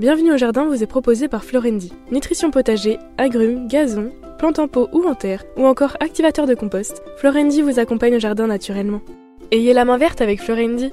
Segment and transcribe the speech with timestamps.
[0.00, 1.92] Bienvenue au jardin vous est proposé par Florendi.
[2.10, 7.02] Nutrition potager, agrumes, gazon, plantes en pot ou en terre, ou encore activateur de compost,
[7.18, 9.02] Florendi vous accompagne au jardin naturellement.
[9.50, 10.90] Ayez la main verte avec Florendi.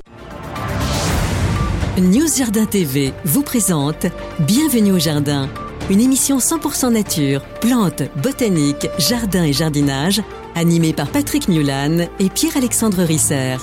[1.98, 4.08] News Jardin TV vous présente
[4.40, 5.48] Bienvenue au jardin,
[5.90, 10.22] une émission 100% nature, plantes, botanique, jardin et jardinage,
[10.54, 13.56] animée par Patrick Newlan et Pierre-Alexandre Risser.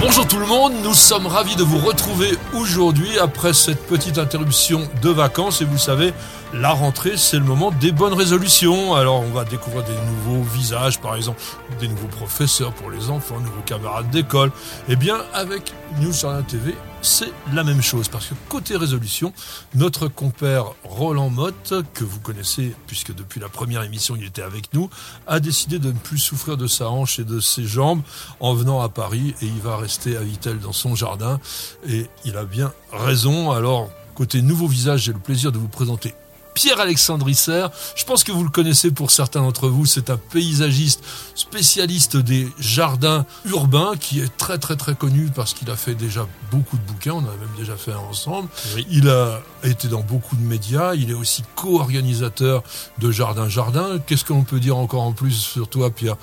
[0.00, 4.88] Bonjour tout le monde, nous sommes ravis de vous retrouver aujourd'hui après cette petite interruption
[5.02, 5.60] de vacances.
[5.60, 6.12] Et vous savez,
[6.54, 8.94] la rentrée c'est le moment des bonnes résolutions.
[8.94, 11.40] Alors on va découvrir des nouveaux visages par exemple,
[11.80, 14.50] des nouveaux professeurs pour les enfants, nouveaux camarades d'école.
[14.88, 19.32] Eh bien avec News Jardin TV, c'est la même chose parce que côté résolution,
[19.74, 24.72] notre compère Roland Motte, que vous connaissez puisque depuis la première émission il était avec
[24.72, 24.88] nous,
[25.26, 28.02] a décidé de ne plus souffrir de sa hanche et de ses jambes
[28.40, 31.40] en venant à Paris et il va rester à Vitel dans son jardin
[31.86, 33.50] et il a bien raison.
[33.50, 36.14] Alors côté nouveau visage, j'ai le plaisir de vous présenter
[36.58, 37.68] Pierre-Alexandre Isser.
[37.94, 39.86] Je pense que vous le connaissez pour certains d'entre vous.
[39.86, 41.04] C'est un paysagiste
[41.36, 46.26] spécialiste des jardins urbains qui est très très très connu parce qu'il a fait déjà
[46.50, 47.12] beaucoup de bouquins.
[47.12, 48.48] On en a même déjà fait un ensemble.
[48.90, 50.96] Il a été dans beaucoup de médias.
[50.96, 52.64] Il est aussi co-organisateur
[52.98, 54.00] de Jardin Jardin.
[54.04, 56.16] Qu'est-ce qu'on peut dire encore en plus sur toi, Pierre?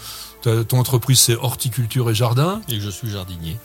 [0.67, 2.61] Ton entreprise, c'est horticulture et jardin.
[2.69, 3.57] Et je suis jardinier.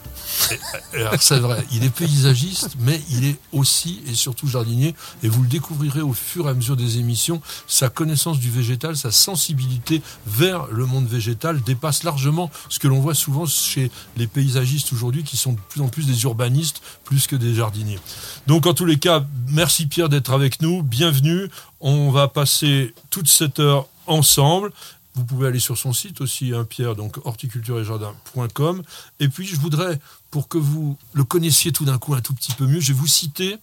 [1.20, 4.94] c'est vrai, il est paysagiste, mais il est aussi et surtout jardinier.
[5.22, 7.40] Et vous le découvrirez au fur et à mesure des émissions.
[7.66, 13.00] Sa connaissance du végétal, sa sensibilité vers le monde végétal dépasse largement ce que l'on
[13.00, 17.26] voit souvent chez les paysagistes aujourd'hui, qui sont de plus en plus des urbanistes plus
[17.26, 17.98] que des jardiniers.
[18.46, 20.82] Donc, en tous les cas, merci Pierre d'être avec nous.
[20.82, 21.48] Bienvenue.
[21.80, 24.72] On va passer toute cette heure ensemble.
[25.14, 28.82] Vous pouvez aller sur son site aussi, hein, Pierre, donc horticulture-et-jardin.com.
[29.18, 29.98] Et puis, je voudrais,
[30.30, 32.98] pour que vous le connaissiez tout d'un coup un tout petit peu mieux, je vais
[32.98, 33.56] vous citer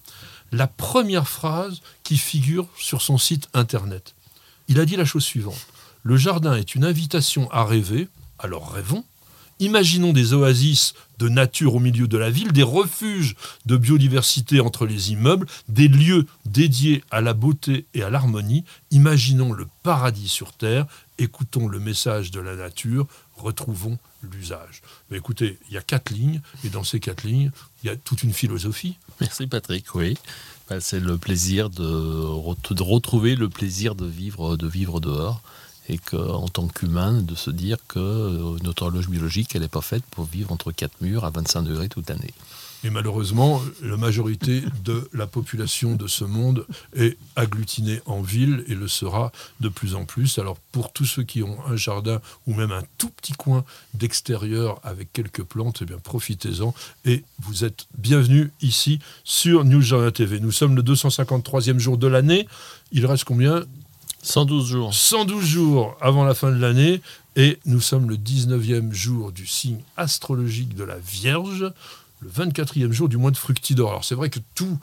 [0.52, 4.14] la première phrase qui figure sur son site internet.
[4.68, 5.68] Il a dit la chose suivante.
[6.04, 8.08] Le jardin est une invitation à rêver,
[8.40, 9.04] alors rêvons.
[9.60, 13.36] Imaginons des oasis de nature au milieu de la ville, des refuges
[13.66, 18.66] de biodiversité entre les immeubles, des lieux dédiés à la beauté et à l'harmonie.
[18.92, 20.86] Imaginons le paradis sur Terre
[21.18, 24.82] écoutons le message de la nature, retrouvons l'usage.
[25.10, 27.52] Mais écoutez, il y a quatre lignes, et dans ces quatre lignes,
[27.84, 28.98] il y a toute une philosophie.
[29.22, 30.18] Merci Patrick, oui.
[30.70, 35.42] Bah, c'est le plaisir de, retrouver le plaisir de vivre, de vivre dehors
[35.90, 39.82] et qu'en tant qu'humain, de se dire que euh, notre horloge biologique, elle n'est pas
[39.82, 42.34] faite pour vivre entre quatre murs à 25 degrés toute l'année.
[42.88, 46.66] Et malheureusement, la majorité de la population de ce monde
[46.96, 50.40] est agglutinée en ville et le sera de plus en plus.
[50.40, 54.80] Alors pour tous ceux qui ont un jardin ou même un tout petit coin d'extérieur
[54.84, 60.40] avec quelques plantes, eh bien profitez-en et vous êtes bienvenus ici sur News Jardin TV.
[60.40, 62.48] Nous sommes le 253e jour de l'année.
[62.94, 63.66] Il reste combien?
[64.22, 64.94] 112 jours.
[64.94, 67.02] 112 jours avant la fin de l'année
[67.36, 71.74] et nous sommes le 19e jour du signe astrologique de la Vierge
[72.20, 73.90] le 24e jour du mois de Fructidor.
[73.90, 74.80] Alors c'est vrai que toutes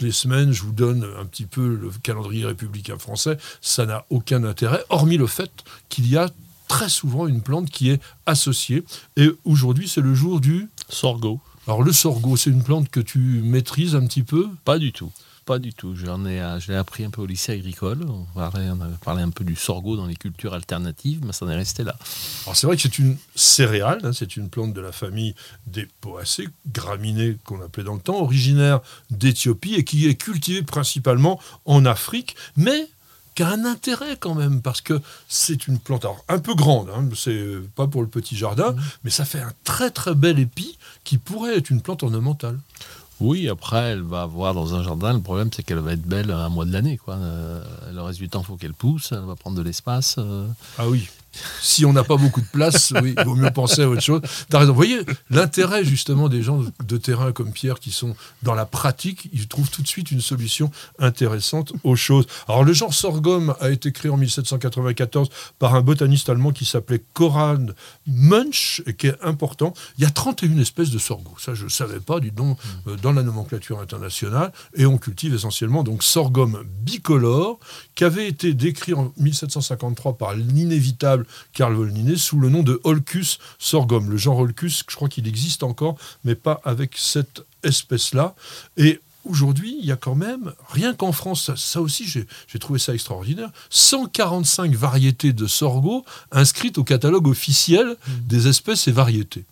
[0.00, 4.44] les semaines, je vous donne un petit peu le calendrier républicain français, ça n'a aucun
[4.44, 5.50] intérêt, hormis le fait
[5.88, 6.30] qu'il y a
[6.68, 8.84] très souvent une plante qui est associée.
[9.16, 10.68] Et aujourd'hui, c'est le jour du...
[10.88, 11.40] Sorgho.
[11.66, 14.48] Alors le sorgho, c'est une plante que tu maîtrises un petit peu?
[14.64, 15.10] Pas du tout.
[15.48, 15.96] Pas du tout.
[15.96, 18.04] J'en ai, je l'ai appris un peu au lycée agricole.
[18.04, 18.68] On, avait
[19.02, 21.96] parlé un peu du sorgho dans les cultures alternatives, mais ça en est resté là.
[22.44, 25.34] Alors c'est vrai que c'est une céréale, hein, c'est une plante de la famille
[25.66, 31.40] des poacées, graminées qu'on appelait dans le temps, originaire d'Éthiopie et qui est cultivée principalement
[31.64, 32.86] en Afrique, mais
[33.34, 37.08] qui a un intérêt quand même, parce que c'est une plante un peu grande, hein,
[37.16, 38.80] c'est pas pour le petit jardin, mmh.
[39.04, 42.58] mais ça fait un très très bel épi qui pourrait être une plante ornementale.
[43.20, 45.12] Oui, après, elle va avoir dans un jardin.
[45.12, 46.98] Le problème, c'est qu'elle va être belle un mois de l'année.
[46.98, 47.18] Quoi.
[47.92, 49.12] Le reste du temps, il faut qu'elle pousse.
[49.12, 50.16] Elle va prendre de l'espace.
[50.18, 50.46] Euh.
[50.78, 51.08] Ah oui
[51.60, 54.20] si on n'a pas beaucoup de place, oui, il vaut mieux penser à autre chose.
[54.52, 54.72] Raison.
[54.72, 55.00] Vous voyez,
[55.30, 59.70] l'intérêt justement des gens de terrain comme Pierre qui sont dans la pratique, ils trouvent
[59.70, 62.26] tout de suite une solution intéressante aux choses.
[62.48, 67.02] Alors le genre sorghum a été créé en 1794 par un botaniste allemand qui s'appelait
[67.14, 67.74] Konrad
[68.06, 69.72] Munch, et qui est important.
[69.98, 71.34] Il y a 31 espèces de sorgho.
[71.38, 72.56] Ça, je ne savais pas, du nom,
[72.86, 74.52] euh, dans la nomenclature internationale.
[74.74, 77.58] Et on cultive essentiellement donc sorghum bicolore,
[77.94, 81.17] qui avait été décrit en 1753 par l'inévitable
[81.52, 84.10] Carl Volninet sous le nom de Holcus sorghum.
[84.10, 88.34] Le genre Holcus, je crois qu'il existe encore, mais pas avec cette espèce-là.
[88.76, 92.94] Et aujourd'hui, il y a quand même, rien qu'en France, ça, aussi j'ai trouvé ça
[92.94, 98.12] extraordinaire, 145 variétés de sorgho inscrites au catalogue officiel mmh.
[98.26, 99.44] des espèces et variétés.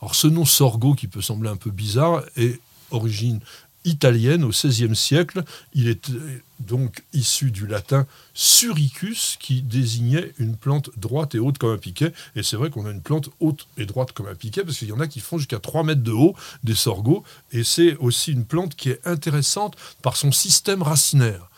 [0.00, 2.60] Alors ce nom sorgho qui peut sembler un peu bizarre est
[2.90, 3.40] origine
[3.84, 5.44] italienne au XVIe siècle.
[5.74, 6.10] Il est
[6.60, 12.12] donc issu du latin suricus, qui désignait une plante droite et haute comme un piquet.
[12.36, 14.88] Et c'est vrai qu'on a une plante haute et droite comme un piquet, parce qu'il
[14.88, 17.24] y en a qui font jusqu'à 3 mètres de haut, des sorgho.
[17.52, 21.48] Et c'est aussi une plante qui est intéressante par son système racinaire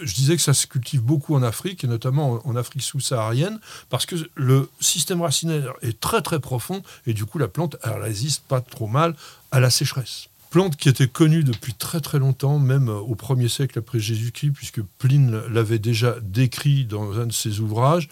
[0.00, 3.58] je disais que ça se cultive beaucoup en Afrique, et notamment en Afrique sous-saharienne,
[3.88, 8.00] parce que le système racinaire est très très profond, et du coup la plante, elle
[8.02, 9.16] résiste pas trop mal
[9.50, 13.78] à la sécheresse plante qui était connue depuis très très longtemps, même au 1er siècle
[13.78, 18.10] après Jésus-Christ, puisque Pline l'avait déjà décrit dans un de ses ouvrages.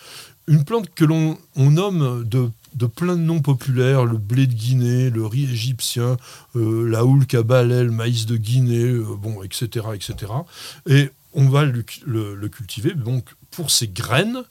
[0.48, 5.26] Une plante que l'on nomme de, plein de noms populaires, le blé de Guinée, le
[5.26, 6.16] riz égyptien,
[6.56, 10.32] euh, la houle cabalel, le maïs de Guinée, euh, bon, etc., etc.
[10.88, 14.42] Et on va le, le cultiver donc pour ses graines,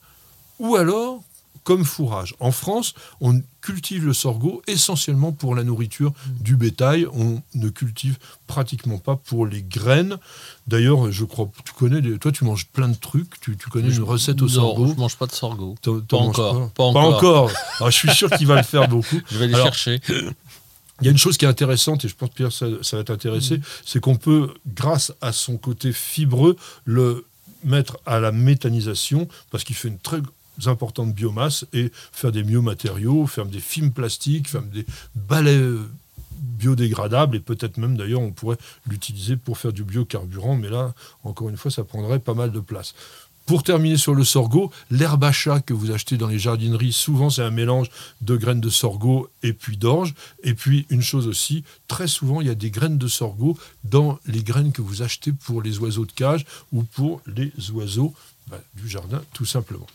[0.60, 1.24] ou alors
[1.64, 2.36] comme fourrage.
[2.40, 6.12] En France, on cultive le sorgho essentiellement pour la nourriture
[6.42, 7.06] du bétail.
[7.14, 8.18] On ne cultive
[8.48, 10.18] pratiquement pas pour les graines.
[10.66, 13.40] D'ailleurs, je crois, tu connais, toi, tu manges plein de trucs.
[13.42, 14.88] Tu, connais une recette au sorgho.
[14.88, 15.76] Non, je mange pas de sorgho.
[15.84, 17.52] Pas encore, pas, encore.
[17.86, 19.22] je suis sûr qu'il va le faire beaucoup.
[19.32, 20.02] Je vais aller chercher.
[20.08, 23.60] Il y a une chose qui est intéressante, et je pense Pierre, ça, va t'intéresser,
[23.60, 23.64] mm.
[23.86, 27.26] c'est qu'on peut, grâce à son côté fibreux, le
[27.64, 30.20] mettre à la méthanisation, parce qu'il fait une très
[30.68, 34.86] importantes biomasse et faire des biomatériaux, faire des films plastiques, faire des
[35.16, 35.62] balais
[36.40, 38.58] biodégradables et peut-être même d'ailleurs on pourrait
[38.88, 42.60] l'utiliser pour faire du biocarburant, mais là encore une fois ça prendrait pas mal de
[42.60, 42.94] place.
[43.50, 44.72] Pour terminer sur le sorgho,
[45.32, 47.90] chat que vous achetez dans les jardineries, souvent c'est un mélange
[48.22, 50.14] de graines de sorgho et puis d'orge.
[50.44, 54.20] Et puis une chose aussi, très souvent il y a des graines de sorgho dans
[54.28, 58.14] les graines que vous achetez pour les oiseaux de cage ou pour les oiseaux
[58.52, 59.88] bah, du jardin tout simplement.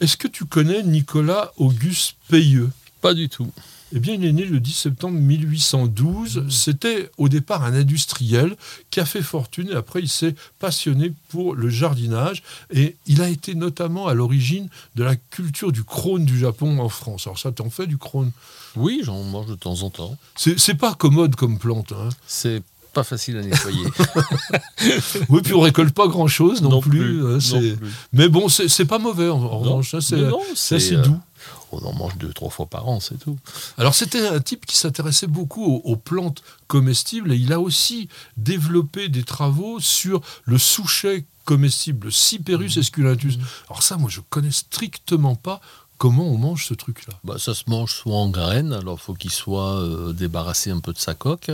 [0.00, 3.50] Est-ce que tu connais Nicolas Auguste Payeux Pas du tout.
[3.92, 6.36] Eh bien, il est né le 10 septembre 1812.
[6.36, 6.50] Mmh.
[6.50, 8.54] C'était au départ un industriel
[8.90, 13.28] qui a fait fortune et après il s'est passionné pour le jardinage et il a
[13.28, 17.26] été notamment à l'origine de la culture du crône du Japon en France.
[17.26, 18.30] Alors ça, t'en fais du crône?
[18.76, 20.16] Oui, j'en mange de temps en temps.
[20.36, 21.92] C'est pas commode comme plante.
[21.92, 22.10] Hein.
[22.26, 22.62] C'est
[22.92, 23.84] pas facile à nettoyer.
[25.28, 27.24] oui, puis on récolte pas grand chose non, plus.
[27.26, 27.38] Hein,
[28.12, 29.94] mais bon, c'est pas mauvais en, revanche.
[29.94, 31.20] Hein, c'est assez euh, doux.
[31.70, 33.38] On en mange deux, trois fois par an, c'est tout.
[33.76, 39.08] Alors c'était un type qui s'intéressait beaucoup aux, plantes comestibles et il a aussi développé
[39.08, 42.80] des travaux sur le souchet comestible, le Cyperus mmh.
[42.80, 43.38] esculatus.
[43.38, 43.42] Mmh.
[43.68, 45.60] Alors ça, moi, je connais strictement pas
[45.98, 49.14] Comment on mange ce truc-là bah, Ça se mange soit en graines, alors il faut
[49.14, 51.50] qu'il soit euh, débarrassé un peu de sa coque,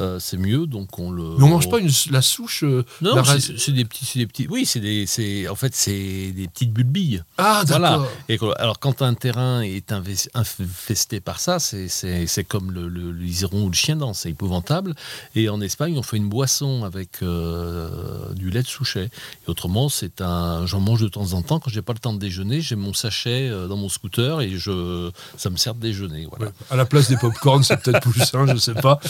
[0.00, 0.66] euh, c'est mieux.
[0.66, 1.36] Donc on le.
[1.38, 1.78] Mais on mange pas
[2.10, 2.64] la souche.
[2.64, 4.46] Euh, non, c'est des petits, des petits.
[4.48, 7.22] Oui, c'est des, c'est en fait c'est des petites bulbilles.
[7.38, 8.06] Ah d'accord.
[8.28, 13.68] Et alors quand un terrain est infesté par ça, c'est comme le, le, liseron ou
[13.68, 14.94] le chien dent, c'est épouvantable.
[15.34, 19.10] Et en Espagne, on fait une boisson avec euh, du lait de souchet.
[19.46, 20.66] Et autrement, c'est un.
[20.66, 22.60] J'en mange de temps en temps quand j'ai pas le temps de déjeuner.
[22.60, 26.26] J'ai mon sachet dans mon scooter et je, ça me sert de déjeuner.
[26.30, 26.52] Voilà.
[26.70, 29.00] À la place des pop-corn, c'est peut-être plus sain, je sais pas.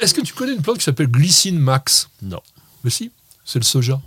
[0.00, 2.40] Est-ce que tu connais une plante qui s'appelle Glycine Max Non.
[2.84, 3.12] Mais si,
[3.44, 4.00] c'est le soja.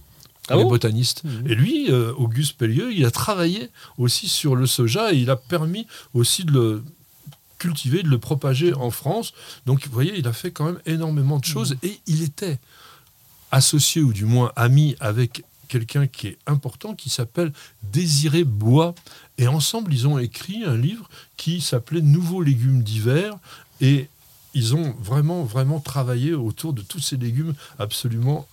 [0.50, 1.24] Ah les botanistes.
[1.24, 1.48] Mmh.
[1.48, 5.36] Et lui, euh, Auguste Pellieu, il a travaillé aussi sur le soja et il a
[5.36, 6.84] permis aussi de le
[7.60, 9.34] cultiver, de le propager en France.
[9.66, 11.86] Donc, vous voyez, il a fait quand même énormément de choses mmh.
[11.86, 12.60] et il était
[13.52, 17.54] associé ou du moins ami avec quelqu'un qui est important qui s'appelle
[17.84, 18.96] Désiré Bois.
[19.38, 23.38] Et ensemble, ils ont écrit un livre qui s'appelait Nouveaux légumes d'hiver.
[23.82, 24.10] Et
[24.54, 28.48] ils ont vraiment, vraiment travaillé autour de tous ces légumes absolument,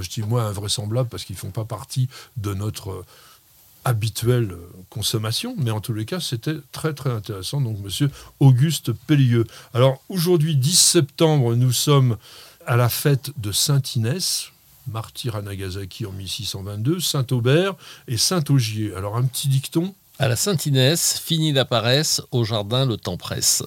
[0.00, 3.04] je dis moi, invraisemblables parce qu'ils ne font pas partie de notre euh,
[3.84, 7.60] habituelle euh, consommation, mais en tous les cas, c'était très très intéressant.
[7.60, 9.46] Donc, monsieur Auguste Pellieux.
[9.74, 12.16] Alors, aujourd'hui, 10 septembre, nous sommes
[12.66, 14.50] à la fête de Saint-Inès,
[14.86, 17.74] martyr à Nagasaki en 1622, Saint-Aubert
[18.06, 18.94] et Saint-Augier.
[18.94, 23.62] Alors, un petit dicton À la Saint-Inès, fini la paresse, au jardin le temps presse.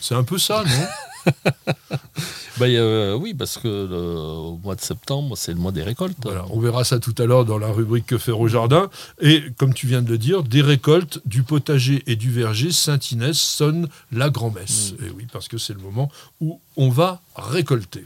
[0.00, 0.86] C'est un peu ça, non?
[2.58, 6.16] bah, euh, oui, parce que au mois de septembre, c'est le mois des récoltes.
[6.50, 8.90] on verra ça tout à l'heure dans la rubrique Que faire au jardin.
[9.20, 13.38] Et comme tu viens de le dire, des récoltes du potager et du verger, Saint-Inès
[13.38, 14.92] sonne la grand-messe.
[14.92, 15.04] Mm.
[15.04, 16.10] Et oui, parce que c'est le moment
[16.40, 18.04] où on va récolter.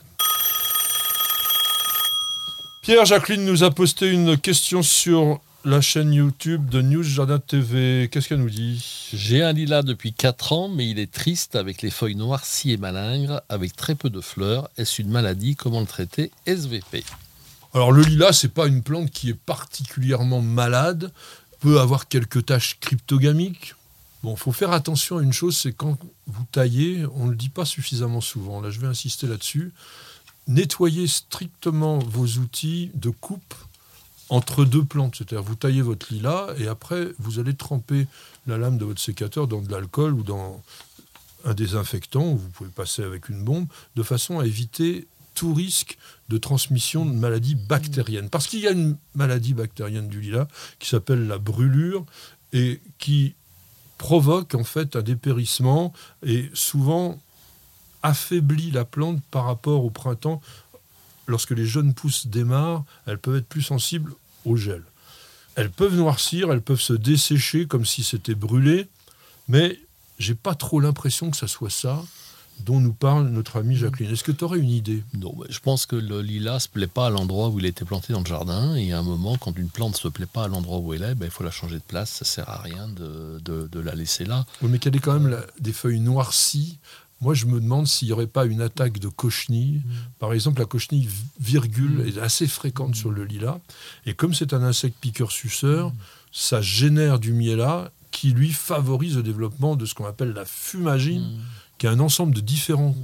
[2.82, 8.08] Pierre Jacqueline nous a posté une question sur la chaîne YouTube de News Jardin TV.
[8.08, 9.10] Qu'est-ce qu'elle nous dit?
[9.12, 12.76] J'ai un lilas depuis 4 ans, mais il est triste avec les feuilles noircies et
[12.76, 14.70] malingres, avec très peu de fleurs.
[14.78, 15.56] Est-ce une maladie?
[15.56, 16.30] Comment le traiter?
[16.46, 17.02] SVP.
[17.74, 21.10] Alors le lilas, c'est pas une plante qui est particulièrement malade,
[21.58, 23.74] peut avoir quelques taches cryptogamiques.
[24.22, 27.48] Bon, faut faire attention à une chose, c'est quand vous taillez, on ne le dit
[27.48, 28.60] pas suffisamment souvent.
[28.60, 29.72] Là, je vais insister là-dessus.
[30.46, 33.54] nettoyez strictement vos outils de coupe
[34.28, 35.16] entre deux plantes.
[35.16, 38.06] C'est-à-dire, vous taillez votre lilas et après, vous allez tremper
[38.46, 40.62] la lame de votre sécateur dans de l'alcool ou dans
[41.44, 45.96] un désinfectant, vous pouvez passer avec une bombe, de façon à éviter tout risque
[46.28, 48.30] de transmission de maladies bactériennes.
[48.30, 52.04] Parce qu'il y a une maladie bactérienne du lilas qui s'appelle la brûlure
[52.52, 53.34] et qui
[53.98, 55.92] provoque en fait un dépérissement
[56.24, 57.20] et souvent
[58.02, 60.40] affaiblit la plante par rapport au printemps.
[61.26, 64.12] Lorsque les jeunes pousses démarrent, elles peuvent être plus sensibles
[64.44, 64.82] au gel.
[65.54, 68.88] Elles peuvent noircir, elles peuvent se dessécher comme si c'était brûlé,
[69.48, 69.78] mais
[70.18, 72.02] j'ai pas trop l'impression que ça soit ça
[72.60, 74.10] dont nous parle notre amie Jacqueline.
[74.10, 75.04] Est-ce que tu aurais une idée?
[75.14, 77.68] Non, je pense que le lilas ne se plaît pas à l'endroit où il a
[77.68, 78.74] été planté dans le jardin.
[78.76, 81.02] Et à un moment, quand une plante ne se plaît pas à l'endroit où elle
[81.02, 82.10] est, ben, il faut la changer de place.
[82.10, 84.46] Ça sert à rien de, de, la laisser là.
[84.62, 86.78] Oui, mais qu'elle ait quand même des feuilles noircies.
[87.20, 89.82] Moi, je me demande s'il n'y aurait pas une attaque de cochenille.
[89.84, 89.92] Mm.
[90.18, 91.08] Par exemple, la cochenille
[91.40, 92.08] virgule mm.
[92.08, 93.58] est assez fréquente sur le lilas.
[94.04, 95.94] Et comme c'est un insecte piqueur-suceur, mm.
[96.32, 97.64] ça génère du miel
[98.10, 101.38] qui lui favorise le développement de ce qu'on appelle la fumagine
[101.78, 102.94] qui est un ensemble de différents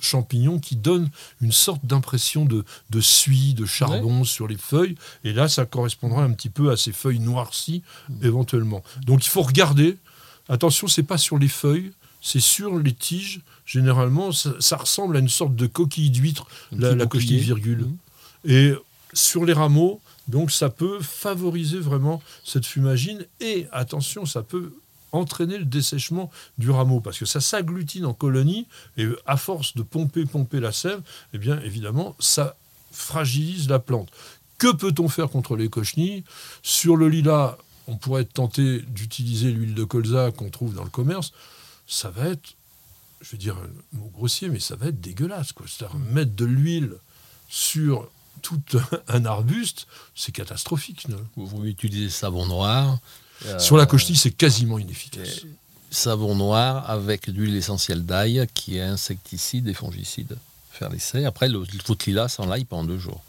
[0.00, 1.10] champignons qui donnent
[1.40, 4.96] une sorte d'impression de, de suie, de charbon sur les feuilles.
[5.24, 8.24] Et là, ça correspondra un petit peu à ces feuilles noircies, mm.
[8.24, 8.82] éventuellement.
[9.06, 9.96] Donc il faut regarder.
[10.48, 13.40] Attention, c'est pas sur les feuilles, c'est sur les tiges.
[13.66, 17.86] Généralement, ça, ressemble à une sorte de coquille d'huître, la, coquille virgule.
[17.86, 18.50] Mm.
[18.50, 18.74] Et
[19.12, 23.24] sur les rameaux, donc ça peut favoriser vraiment cette fumagine.
[23.40, 24.72] Et attention, ça peut
[25.12, 29.82] entraîner le dessèchement du rameau, parce que ça s'agglutine en colonies, et à force de
[29.82, 31.00] pomper, pomper la sève,
[31.32, 32.56] eh bien évidemment, ça
[32.92, 34.08] fragilise la plante.
[34.58, 36.22] Que peut-on faire contre les cochenilles?
[36.62, 40.90] Sur le lilas, on pourrait être tenté d'utiliser l'huile de colza qu'on trouve dans le
[40.90, 41.32] commerce.
[41.92, 42.54] Ça va être,
[43.20, 45.52] je vais dire un mot grossier, mais ça va être dégueulasse.
[45.66, 46.92] C'est-à-dire mettre de l'huile
[47.48, 48.08] sur
[48.42, 48.62] tout
[49.08, 51.08] un arbuste, c'est catastrophique.
[51.34, 52.98] Vous utilisez savon noir,
[53.46, 55.42] euh, Sur la cochenille, c'est quasiment inefficace.
[55.90, 60.36] Savon noir avec de l'huile essentielle d'ail qui est insecticide et fongicide.
[60.70, 61.24] Faire l'essai.
[61.24, 61.64] Après, le,
[61.96, 63.22] qu'il a sans l'ail pendant deux jours.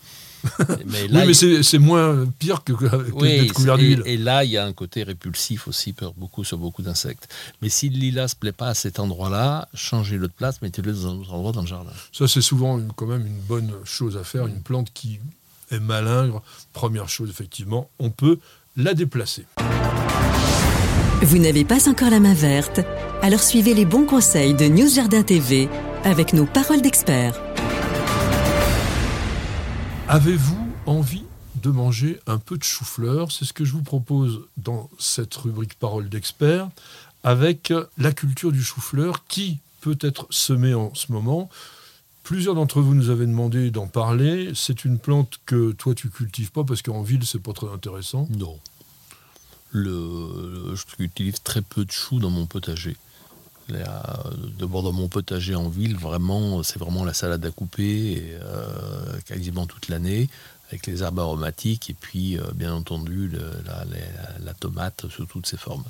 [0.88, 4.04] mais oui, mais c'est moins pire que, que couvert d'huile.
[4.06, 7.28] Et, là, il y a un côté répulsif aussi pour beaucoup, sur beaucoup d'insectes.
[7.62, 10.94] Mais si le lilas ne se plaît pas à cet endroit-là, changez-le de place, mettez-le
[10.94, 11.92] dans un autre endroit dans le jardin.
[12.12, 14.48] Ça, c'est souvent quand même une bonne chose à faire.
[14.48, 15.20] Une plante qui
[15.72, 16.42] est malingre,
[16.74, 18.40] première chose, effectivement, on peut
[18.76, 19.46] la déplacer.
[21.22, 22.82] Vous n'avez pas encore la main verte?
[23.22, 25.70] Alors suivez les bons conseils de News Jardin TV
[26.04, 27.40] avec nos paroles d'experts.
[30.12, 31.24] Avez-vous envie
[31.62, 33.32] de manger un peu de chou-fleur?
[33.32, 36.68] C'est ce que je vous propose dans cette rubrique paroles d'experts
[37.24, 41.50] avec la culture du chou-fleur qui peut être semée en ce moment.
[42.24, 44.52] Plusieurs d'entre vous nous avaient demandé d'en parler.
[44.54, 48.28] C'est une plante que toi tu cultives pas parce qu'en ville c'est pas très intéressant.
[48.38, 48.60] Non.
[49.70, 52.98] Le, j'utilise très peu de choux dans mon potager.
[54.60, 59.66] D'abord dans mon potager en ville, vraiment, c'est vraiment la salade à couper, euh, quasiment
[59.66, 60.30] toute l'année,
[60.70, 65.84] avec les herbes aromatiques, et puis euh, bien entendu la, tomate sous toutes ses formes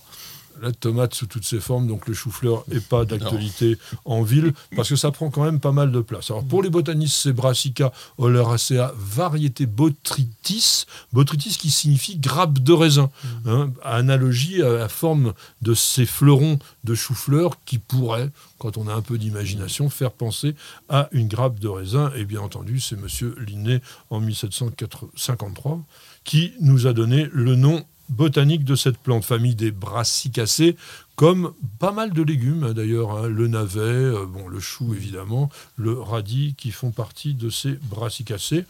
[0.62, 4.90] la tomate sous toutes ses formes, donc le chou-fleur n'est pas d'actualité en ville, parce
[4.90, 6.32] que ça prend quand même pas mal de place.
[6.32, 13.10] Alors pour les botanistes, c'est Brassica oleracea, variété botrytis, botrytis qui signifie grappe de raisin,
[13.46, 18.94] hein, analogie à la forme de ces fleurons de chou-fleur qui pourraient, quand on a
[18.94, 20.56] un peu d'imagination, faire penser
[20.90, 22.12] à une grappe de raisin.
[22.16, 23.08] Et bien entendu, c'est M.
[23.46, 25.82] Linné en 1753
[26.24, 30.76] qui nous a donné le nom botanique de cette plante, famille des brassicacées,
[31.16, 33.28] comme pas mal de légumes d'ailleurs, hein.
[33.28, 38.66] le navet, euh, bon, le chou évidemment, le radis qui font partie de ces brassicacées.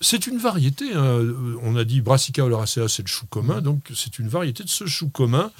[0.00, 1.20] C'est une variété, hein.
[1.62, 4.86] on a dit Brassica oleracea, c'est le chou commun, donc c'est une variété de ce
[4.86, 5.50] chou commun.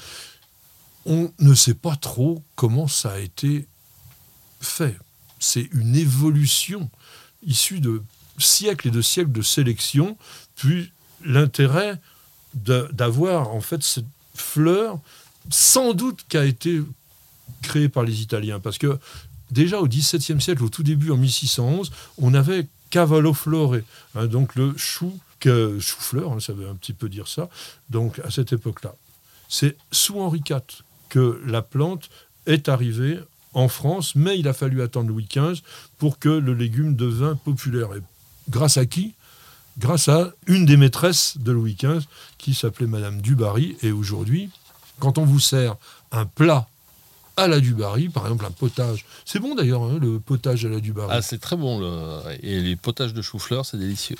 [1.06, 3.66] On ne sait pas trop comment ça a été
[4.60, 4.98] fait.
[5.38, 6.90] C'est une évolution
[7.46, 8.02] issue de
[8.38, 10.18] siècles et de siècles de sélection,
[10.56, 10.90] puis
[11.24, 12.00] l'intérêt
[12.54, 14.98] d'avoir en fait cette fleur,
[15.50, 16.82] sans doute qui a été
[17.62, 18.60] créée par les Italiens.
[18.60, 18.98] Parce que
[19.50, 23.76] déjà au XVIIe siècle, au tout début, en 1611, on avait Cavallo Flore,
[24.14, 27.48] hein, donc le chou, chou-fleur, hein, ça veut un petit peu dire ça,
[27.90, 28.94] donc à cette époque-là.
[29.48, 30.60] C'est sous Henri IV
[31.08, 32.08] que la plante
[32.46, 33.18] est arrivée
[33.52, 35.62] en France, mais il a fallu attendre Louis XV
[35.98, 37.94] pour que le légume devint populaire.
[37.94, 38.00] Et
[38.48, 39.14] grâce à qui?
[39.78, 42.06] Grâce à une des maîtresses de Louis XV
[42.38, 43.76] qui s'appelait Madame Dubarry.
[43.82, 44.50] Et aujourd'hui,
[45.00, 45.76] quand on vous sert
[46.12, 46.66] un plat
[47.36, 49.04] à la Dubarry, par exemple un potage.
[49.24, 51.10] C'est bon d'ailleurs, hein, le potage à la Dubarry.
[51.12, 51.80] Ah, c'est très bon.
[51.80, 52.20] Le...
[52.42, 54.16] Et les potages de chou-fleur, c'est délicieux.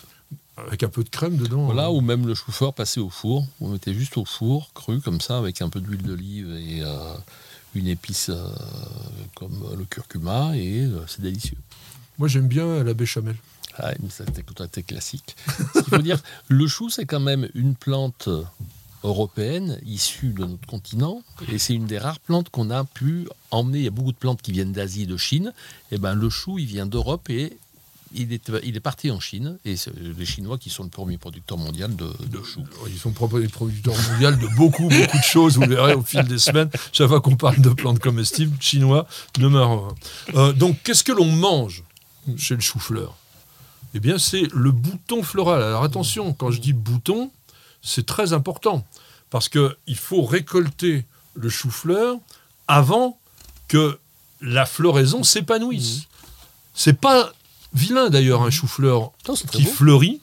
[0.56, 1.66] Avec un peu de crème dedans.
[1.66, 1.90] Voilà, hein.
[1.90, 3.46] ou même le chou-fleur passé au four.
[3.60, 7.14] Vous mettez juste au four, cru comme ça, avec un peu d'huile d'olive et euh,
[7.74, 8.48] une épice euh,
[9.34, 11.58] comme le curcuma, et euh, c'est délicieux.
[12.18, 13.36] Moi j'aime bien la béchamel.
[13.78, 15.34] Ah, mais c'était tout à fait classique.
[15.74, 18.28] Ce qu'il faut dire, le chou, c'est quand même une plante
[19.02, 23.78] européenne issue de notre continent et c'est une des rares plantes qu'on a pu emmener.
[23.78, 25.52] Il y a beaucoup de plantes qui viennent d'Asie et de Chine.
[25.92, 27.58] Et ben le chou, il vient d'Europe et
[28.14, 31.58] il est, il est parti en Chine et les Chinois qui sont le premier producteur
[31.58, 32.62] mondial de, de chou.
[32.88, 35.56] Ils sont des producteurs mondiaux de beaucoup, beaucoup de choses.
[35.56, 39.06] Vous verrez au fil des semaines, chaque fois qu'on parle de plantes comestibles, chinois,
[39.38, 39.88] un.
[40.34, 41.82] Euh, donc, qu'est-ce que l'on mange?
[42.36, 43.16] Chez le chou-fleur
[43.94, 45.62] Eh bien, c'est le bouton floral.
[45.62, 47.30] Alors, attention, quand je dis bouton,
[47.82, 48.84] c'est très important
[49.30, 51.04] parce qu'il faut récolter
[51.34, 52.16] le chou-fleur
[52.68, 53.18] avant
[53.68, 53.98] que
[54.40, 56.02] la floraison s'épanouisse.
[56.74, 57.32] C'est pas
[57.72, 59.12] vilain d'ailleurs un chou-fleur
[59.50, 60.20] qui fleurit,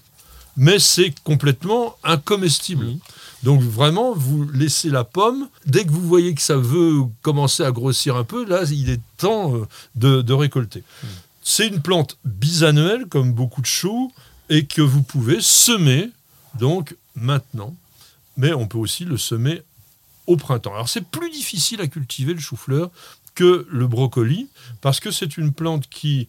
[0.58, 2.86] mais c'est complètement incomestible.
[2.86, 3.00] Mhm.
[3.44, 5.50] Donc vraiment, vous laissez la pomme.
[5.66, 9.02] Dès que vous voyez que ça veut commencer à grossir un peu, là, il est
[9.18, 10.84] temps euh, de, de récolter.
[11.42, 14.12] C'est une plante bisannuelle, comme beaucoup de choux,
[14.50, 16.10] et que vous pouvez semer
[16.60, 17.76] donc maintenant.
[18.38, 19.64] Mais on peut aussi le semer
[20.28, 20.74] au printemps.
[20.74, 22.92] Alors c'est plus difficile à cultiver le chou-fleur
[23.34, 24.50] que le brocoli,
[24.82, 26.28] parce que c'est une plante qui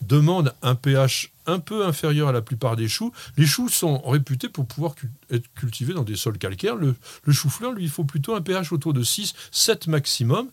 [0.00, 3.12] demande un pH un peu inférieur à la plupart des choux.
[3.36, 4.94] Les choux sont réputés pour pouvoir
[5.30, 6.76] être cultivés dans des sols calcaires.
[6.76, 10.48] Le, le chou-fleur, lui, il faut plutôt un pH autour de 6, 7 maximum.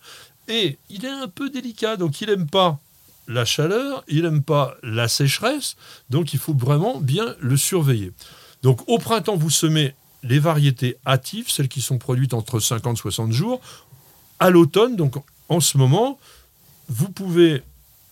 [0.48, 2.80] Et il est un peu délicat, donc il n'aime pas
[3.30, 5.78] la chaleur, il n'aime pas la sécheresse,
[6.10, 8.12] donc il faut vraiment bien le surveiller.
[8.64, 9.94] Donc au printemps, vous semez
[10.24, 13.62] les variétés hâtives, celles qui sont produites entre 50 et 60 jours.
[14.40, 15.16] À l'automne, donc
[15.48, 16.20] en ce moment,
[16.90, 17.62] vous pouvez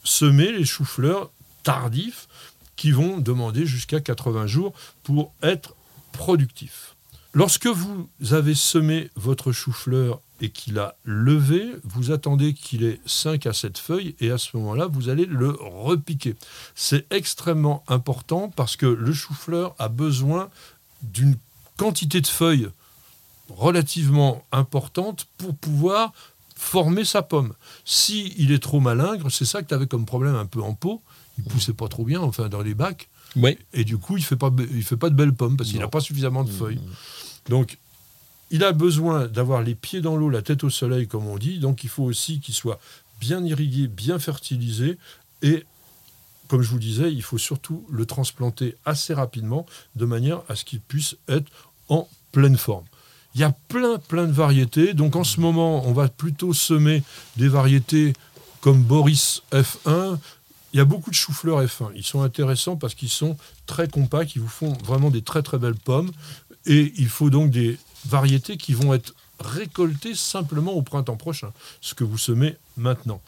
[0.04, 1.32] semer les choux-fleurs
[1.64, 2.28] tardifs
[2.76, 5.74] qui vont demander jusqu'à 80 jours pour être
[6.12, 6.96] productifs.
[7.38, 13.46] Lorsque vous avez semé votre chou-fleur et qu'il a levé, vous attendez qu'il ait 5
[13.46, 16.36] à 7 feuilles et à ce moment-là, vous allez le repiquer.
[16.74, 20.50] C'est extrêmement important parce que le chou-fleur a besoin
[21.04, 21.36] d'une
[21.78, 22.70] quantité de feuilles
[23.50, 26.14] relativement importante pour pouvoir
[26.56, 27.54] former sa pomme.
[27.86, 30.74] Si il est trop malingre, c'est ça que tu avais comme problème un peu en
[30.74, 31.04] pot,
[31.38, 33.60] il poussait pas trop bien, enfin dans les bacs, Oui.
[33.74, 35.88] et du coup il fait pas il fait pas de belles pommes parce qu'il n'a
[35.88, 36.82] pas suffisamment de feuilles.
[37.50, 37.78] Donc
[38.50, 41.60] il a besoin d'avoir les pieds dans l'eau, la tête au soleil comme on dit,
[41.60, 42.80] donc il faut aussi qu'il soit
[43.20, 44.98] bien irrigué, bien fertilisé
[45.42, 45.66] et
[46.48, 50.64] comme je vous disais, il faut surtout le transplanter assez rapidement de manière à ce
[50.64, 51.52] qu'il puisse être
[51.90, 52.86] en pleine forme.
[53.36, 54.94] Il y a plein, plein de variétés.
[54.94, 57.04] Donc en ce moment, on va plutôt semer
[57.36, 58.14] des variétés
[58.62, 60.18] comme Boris F1.
[60.74, 61.92] Il y a beaucoup de choux-fleurs F1.
[61.96, 65.58] Ils sont intéressants parce qu'ils sont très compacts, ils vous font vraiment des très très
[65.58, 66.12] belles pommes.
[66.68, 71.52] Et il faut donc des variétés qui vont être récoltées simplement au printemps prochain,
[71.82, 73.22] ce que vous semez maintenant.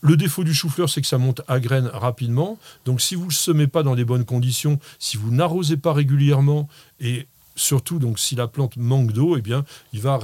[0.00, 2.58] Le défaut du chou-fleur, c'est que ça monte à graines rapidement.
[2.84, 6.68] Donc si vous ne semez pas dans des bonnes conditions, si vous n'arrosez pas régulièrement
[7.00, 10.18] et surtout donc si la plante manque d'eau, eh bien il va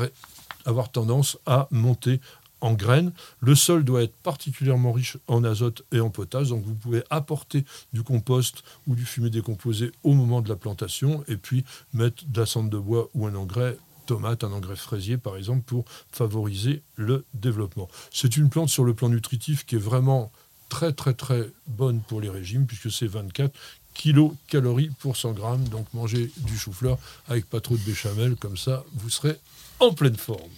[0.64, 2.20] avoir tendance à monter
[2.60, 3.12] en graines.
[3.40, 7.64] Le sol doit être particulièrement riche en azote et en potasse, donc vous pouvez apporter
[7.92, 12.40] du compost ou du fumier décomposé au moment de la plantation et puis mettre de
[12.40, 16.82] la cendre de bois ou un engrais tomate, un engrais fraisier par exemple pour favoriser
[16.96, 17.88] le développement.
[18.10, 20.32] C'est une plante sur le plan nutritif qui est vraiment
[20.68, 23.52] très très très bonne pour les régimes puisque c'est 24
[23.94, 25.64] kilocalories pour 100 grammes.
[25.68, 29.36] Donc mangez du chou-fleur avec pas trop de béchamel, comme ça vous serez
[29.80, 30.50] en pleine forme.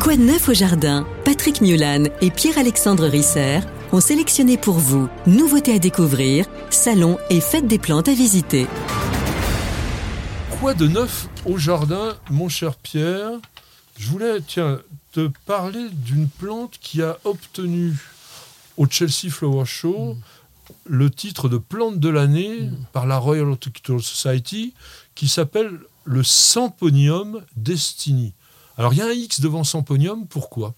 [0.00, 1.06] Quoi de neuf au jardin?
[1.24, 3.60] Patrick Mulan et Pierre-Alexandre Risser
[3.92, 8.66] ont sélectionné pour vous nouveautés à découvrir, salons et fêtes des plantes à visiter.
[10.60, 13.32] Quoi de neuf au jardin, mon cher Pierre?
[13.98, 14.80] Je voulais, tiens,
[15.12, 17.94] te parler d'une plante qui a obtenu
[18.76, 20.16] au Chelsea Flower Show
[20.86, 24.74] le titre de plante de l'année par la Royal Horticultural Society
[25.14, 28.32] qui s'appelle le Samponium Destiny.
[28.78, 30.74] Alors il y a un X devant Samponium, pourquoi?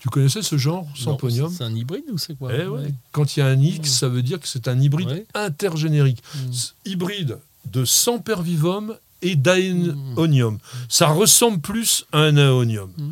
[0.00, 1.52] Tu connaissais ce genre, Samponium?
[1.52, 2.52] C'est un hybride ou c'est quoi?
[2.54, 2.92] Eh ouais.
[3.10, 5.26] Quand il y a un X, ça veut dire que c'est un hybride Ouais.
[5.34, 6.22] intergénérique.
[6.36, 6.50] Mm.
[6.50, 10.58] S- Hybride de Sempervivum et d'Aeonium.
[10.88, 12.92] Ça ressemble plus à un Aeonium.
[12.96, 13.08] Mm.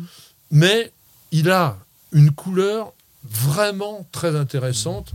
[0.51, 0.91] Mais
[1.31, 1.77] il a
[2.13, 2.93] une couleur
[3.29, 5.11] vraiment très intéressante.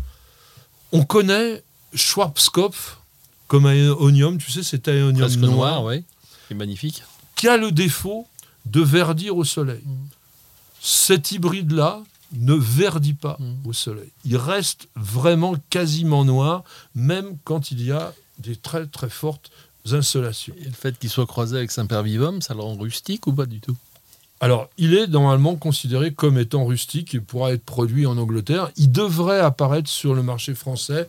[0.93, 1.63] On connaît
[1.95, 2.99] Schwarzkopf
[3.49, 6.05] comme Aeonium, tu sais, c'est Presque noir, noir, ouais.
[6.49, 7.03] C'est magnifique.
[7.35, 8.27] qui a le défaut
[8.66, 9.83] de verdir au soleil.
[9.85, 9.90] Mm.
[10.81, 13.68] cet hybride-là ne verdit pas Mm.
[13.68, 14.11] au soleil.
[14.25, 19.51] Il reste vraiment quasiment noir, même quand il y a des très très fortes
[19.92, 20.55] insolations.
[20.61, 23.61] Et le fait qu'il soit croisé avec Saint-Père-Vivum, ça le rend rustique ou pas du
[23.61, 23.77] tout?
[24.40, 27.12] Alors, il est normalement considéré comme étant rustique.
[27.12, 28.70] Il pourra être produit en Angleterre.
[28.77, 31.09] Il devrait apparaître sur le marché français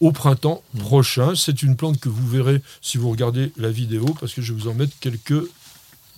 [0.00, 0.78] au printemps Mm.
[0.78, 1.34] prochain.
[1.34, 4.60] C'est une plante que vous verrez si vous regardez la vidéo, parce que je vais
[4.62, 5.44] vous en mettre quelques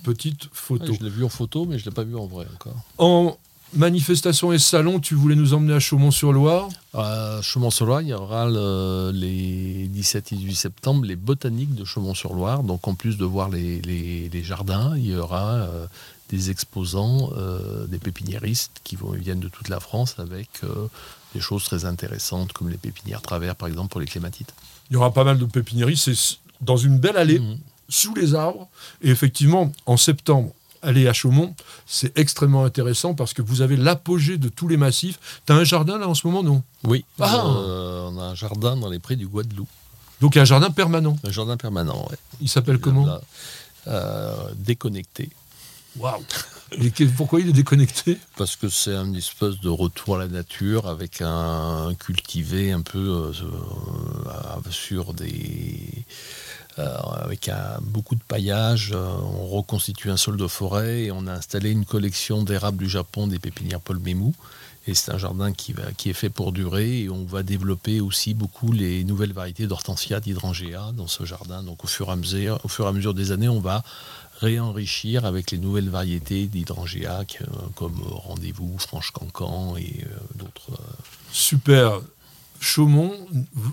[0.02, 0.96] petites Ouais, photos.
[0.98, 2.76] Je l'ai vu en photo, mais je ne l'ai pas vu en vrai encore.
[2.98, 3.36] En
[3.74, 6.68] manifestation et salon, tu voulais nous emmener à Chaumont-sur-Loire?
[6.94, 12.62] À Chaumont-sur-Loire, il y aura le- les 17 et 18 septembre les botaniques de Chaumont-sur-Loire.
[12.62, 15.86] Donc en plus de voir les, les- les jardins, il y aura euh,
[16.30, 20.86] des exposants, euh, des pépiniéristes qui vont, viennent de toute la France avec euh,
[21.34, 24.54] des choses très intéressantes comme les pépinières travers par exemple pour les clématites.
[24.90, 25.96] Il y aura pas mal de pépiniéries.
[25.96, 26.14] C'est
[26.60, 27.40] dans une belle allée.
[27.40, 27.58] Mhm.
[27.88, 28.68] Sous les arbres.
[29.02, 31.54] Et effectivement, en septembre, aller à Chaumont,
[31.86, 35.18] c'est extrêmement intéressant parce que vous avez l'apogée de tous les massifs.
[35.46, 36.62] Tu as un jardin là en ce moment, non?
[36.84, 37.44] Oui, Ah.
[37.46, 39.68] euh, on a un jardin dans les prés du Guadeloupe,
[40.20, 41.16] Donc un jardin permanent.
[41.24, 42.06] un jardin permanent.
[42.10, 42.16] ouais.
[42.40, 43.06] Il s'appelle comment?
[43.06, 43.20] Là,
[43.88, 45.30] euh, déconnecté.
[45.96, 46.22] Waouh
[47.16, 48.18] pourquoi il est déconnecté?
[48.36, 52.98] Parce que c'est un espèce de retour à la nature avec un cultivé un peu
[52.98, 53.32] euh,
[54.70, 56.04] sur des.
[56.78, 61.32] Euh, avec beaucoup de paillage, euh, on reconstitue un sol de forêt et on a
[61.32, 64.34] installé une collection d'érables du Japon des pépinières Paul Mémou.
[64.86, 68.00] Et c'est un jardin qui, va, qui est fait pour durer et on va développer
[68.00, 71.62] aussi beaucoup les nouvelles variétés d'hortensia, d'hydrangea dans ce jardin.
[71.62, 73.82] Donc au fur, et à mesure, des années, on va
[74.40, 80.78] réenrichir avec les nouvelles variétés d'hydrangea euh, comme Rendez-vous, Franche Cancan et d'autres.
[81.32, 82.00] Super.
[82.60, 83.12] Chaumont,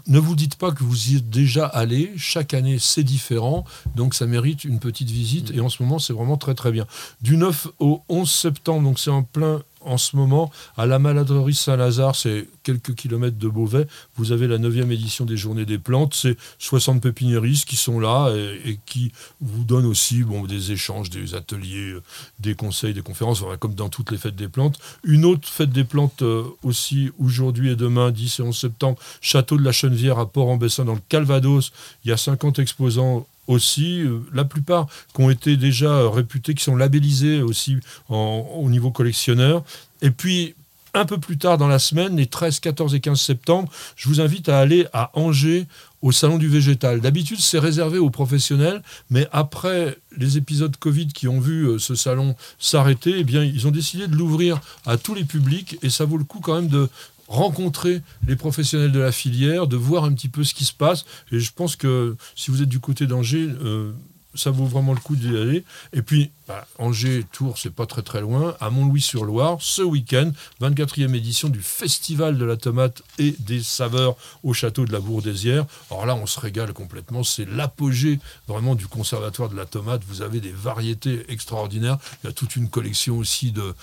[0.07, 2.11] ne vous dites pas que vous y êtes déjà allé.
[2.17, 3.65] Chaque année, c'est différent.
[3.95, 5.51] Donc, ça mérite une petite visite.
[5.53, 6.85] Et en ce moment, c'est vraiment très, très bien.
[7.21, 11.53] Du 9 au 11 septembre, donc c'est en plein en ce moment, à la Maladrerie
[11.53, 13.87] Saint-Lazare, c'est quelques kilomètres de Beauvais.
[14.15, 16.13] Vous avez la 9e édition des Journées des Plantes.
[16.13, 18.33] C'est 60 pépiniéristes qui sont là
[18.65, 22.03] et, qui vous donnent aussi des échanges, des ateliers, euh,
[22.39, 24.79] des conseils, des conférences, comme dans toutes les fêtes des plantes.
[25.03, 29.57] Une autre fête des plantes euh, aussi aujourd'hui et demain, 10 et 11 septembre, Château
[29.57, 31.71] de la Chenevière à Port-en-Bessin dans le Calvados.
[32.03, 36.63] Il y a 50 exposants aussi, euh, la plupart qui ont été déjà réputés, qui
[36.63, 37.77] sont labellisés aussi
[38.09, 39.63] au niveau collectionneur.
[40.01, 40.55] Et puis,
[40.93, 44.21] un peu plus tard dans la semaine, les 13, 14 et 15 septembre, je vous
[44.21, 45.65] invite à aller à Angers
[46.03, 47.01] au Salon du Végétal.
[47.01, 51.95] D'habitude, c'est réservé aux professionnels, mais après les épisodes Covid qui ont vu euh, ce
[51.95, 56.05] salon s'arrêter, eh bien, ils ont décidé de l'ouvrir à tous les publics et ça
[56.05, 56.89] vaut le coup quand même de
[57.33, 61.05] rencontrer les professionnels de la filière, de voir un petit peu ce qui se passe.
[61.31, 63.91] Et je pense que si vous êtes du côté d'Angers, euh,
[64.35, 65.63] ça vaut vraiment le coup d'y aller.
[65.93, 68.55] Et puis, bah, Angers, Tours, c'est pas très très loin.
[68.59, 74.53] À Montlouis-sur-Loire, ce week-end, 24e édition du Festival de la tomate et des saveurs au
[74.53, 75.65] château de la Bourdésière.
[75.89, 77.23] Alors là, on se régale complètement.
[77.23, 80.01] C'est l'apogée vraiment du conservatoire de la tomate.
[80.07, 81.97] Vous avez des variétés extraordinaires.
[82.23, 83.73] Il y a toute une collection aussi de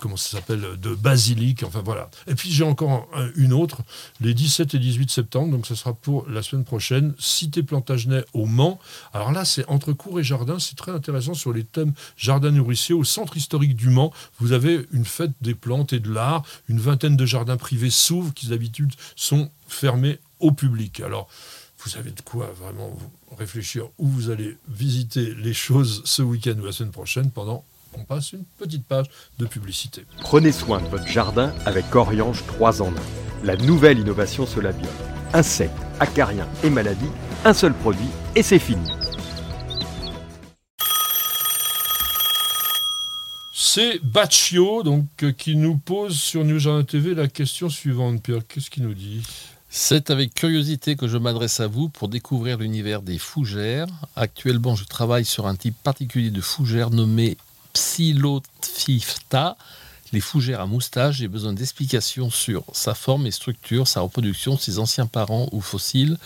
[0.00, 2.10] comment ça s'appelle de basilic enfin voilà.
[2.26, 3.82] Et puis j'ai encore un- une autre
[4.20, 8.46] les 17 et 18 septembre donc ce sera pour la semaine prochaine cité Plantagenet au
[8.46, 8.78] Mans.
[9.12, 12.94] Alors là c'est entre cours et jardin c'est très intéressant sur les thèmes jardin nourricier.
[12.94, 16.80] Au centre historique du Mans vous avez une fête des plantes et de l'art une
[16.80, 21.00] vingtaine de jardins privés s'ouvrent qui d'habitude sont fermés au public.
[21.00, 21.28] Alors
[21.84, 22.96] vous avez de quoi vraiment
[23.38, 28.04] réfléchir où vous allez visiter les choses ce week-end ou la semaine prochaine pendant qu'on
[28.04, 29.06] passe une petite page
[29.38, 30.04] de publicité.
[30.20, 32.92] Prenez soin de votre jardin avec Oriange 3 en 1.
[33.44, 34.92] La nouvelle innovation Solabium.
[35.32, 37.10] Insectes, acariens et maladies,
[37.44, 38.88] un seul produit et c'est fini.
[43.52, 48.22] C'est Baccio donc, euh, qui nous pose sur New Jardin TV la question suivante.
[48.22, 49.22] Pierre, qu'est-ce qu'il nous dit?
[49.70, 53.86] C'est avec curiosité que je m'adresse à vous pour découvrir l'univers des fougères.
[54.16, 57.36] Actuellement, je travaille sur un type particulier de fougère nommé
[57.78, 59.56] Psilophifta.
[60.12, 64.78] Les fougères à moustache, j'ai besoin d'explications sur sa forme et structure, sa reproduction, ses
[64.78, 66.16] anciens parents ou fossiles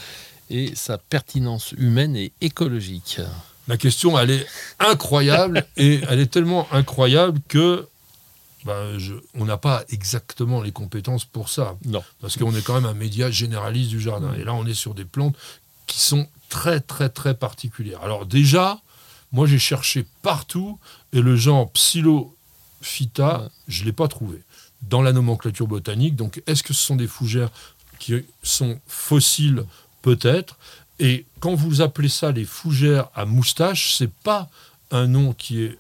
[0.51, 3.21] et sa pertinence humaine et écologique.
[3.69, 4.47] La question, elle est
[4.79, 7.87] incroyable et elle est tellement incroyable que
[8.65, 11.77] ben, je- on n'a pas exactement les compétences pour ça.
[11.85, 12.03] Non.
[12.21, 14.33] Parce qu'on est quand même un média généraliste du jardin.
[14.35, 15.35] Et là, on est sur des plantes
[15.89, 18.01] qui sont très, très, très particulières.
[18.03, 18.79] Alors déjà,
[19.33, 20.79] moi, j'ai cherché partout
[21.13, 23.49] et le genre Psilophyta, Ouais.
[23.69, 24.43] je ne l'ai pas trouvé.
[24.83, 27.51] Dans la nomenclature botanique, donc est-ce que ce sont des fougères
[27.99, 29.65] qui sont fossiles
[30.03, 30.57] Peut-être?
[30.99, 34.49] Et quand vous appelez ça les fougères à moustache, c'est pas
[34.91, 35.79] un nom qui est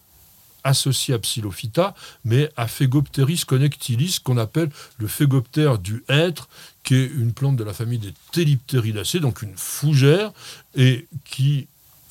[0.65, 6.49] associé à Psilophyta, mais à Phegopteris connectilis, qu'on appelle le phégoptère du hêtre,
[6.85, 10.33] qui est une plante de la famille des Télipteridacées, donc une fougère,
[10.77, 11.67] et qui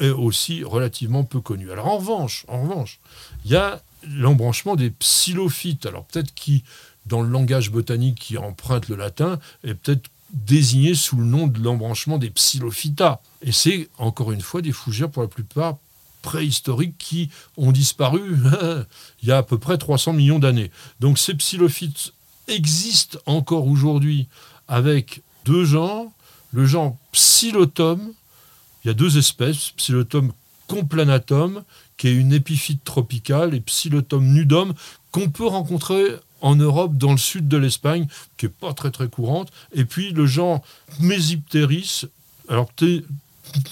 [0.09, 1.71] aussi relativement peu connue.
[1.71, 2.99] Alors en revanche, en revanche,
[3.45, 5.85] il y a l'embranchement des psilophytes.
[5.85, 6.63] Alors peut-être qui,
[7.05, 11.59] dans le langage botanique qui emprunte le latin, est peut-être désigné sous le nom de
[11.61, 13.21] l'embranchement des Psilophyta.
[13.41, 15.77] Et c'est encore une fois des fougères pour la plupart
[16.21, 18.21] préhistoriques qui ont disparu
[19.23, 20.71] il y a à peu près 300 millions d'années.
[20.99, 22.13] Donc ces psilophytes
[22.47, 24.27] existent encore aujourd'hui
[24.67, 26.07] avec deux genres.
[26.53, 28.13] Le genre Psilotum,
[28.84, 30.32] il y a deux espèces, Psilotum
[30.67, 31.63] complanatum,
[31.98, 34.74] qui est une épiphyte tropicale, et Psilotum nudum,
[35.12, 39.08] qu'on peut rencontrer en Europe, dans le sud de l'Espagne, qui n'est pas très très
[39.08, 40.62] courante, et puis le genre
[41.00, 42.06] Mesipteris,
[42.50, 42.72] alors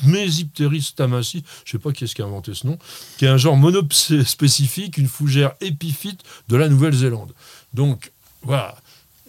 [0.04, 2.78] Mesipteris tamassi, je ne sais pas qui est-ce qui a inventé ce nom,
[3.17, 7.34] qui est un genre monospécifique, une fougère épiphyte de la Nouvelle-Zélande.
[7.74, 8.12] Donc
[8.43, 8.78] voilà,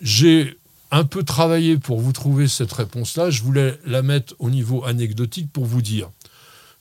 [0.03, 0.59] j'ai
[0.91, 5.51] un peu travaillé pour vous trouver cette réponse-là, je voulais la mettre au niveau anecdotique
[5.53, 6.11] pour vous dire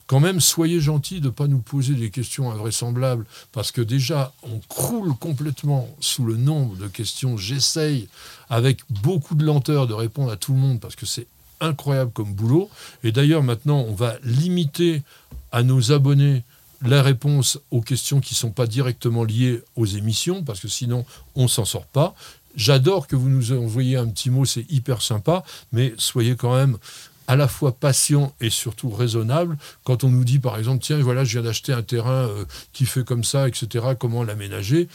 [0.09, 4.33] quand même, soyez gentils de ne pas nous poser des questions invraisemblables, parce que déjà,
[4.41, 7.37] on croule complètement sous le nombre de questions.
[7.37, 8.07] J'essaye,
[8.49, 11.27] avec beaucoup de lenteur, de répondre à tout le monde, parce que c'est
[11.59, 12.71] incroyable comme boulot.
[13.03, 15.03] Et d'ailleurs, maintenant, on va limiter
[15.51, 16.41] à nos abonnés
[16.81, 21.05] la réponse aux questions qui ne sont pas directement liées aux émissions, parce que sinon,
[21.35, 22.15] on ne s'en sort pas.
[22.59, 26.77] J'adore que vous nous envoyiez un petit mot, c'est hyper sympa, mais soyez quand même
[27.25, 29.57] à la fois patient et surtout raisonnable.
[29.85, 32.43] Quand on nous dit par exemple tiens voilà je viens d'acheter un terrain euh,
[32.73, 34.89] qui fait comme ça etc comment l'aménager?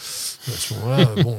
[0.46, 1.38] À ce moment-là bon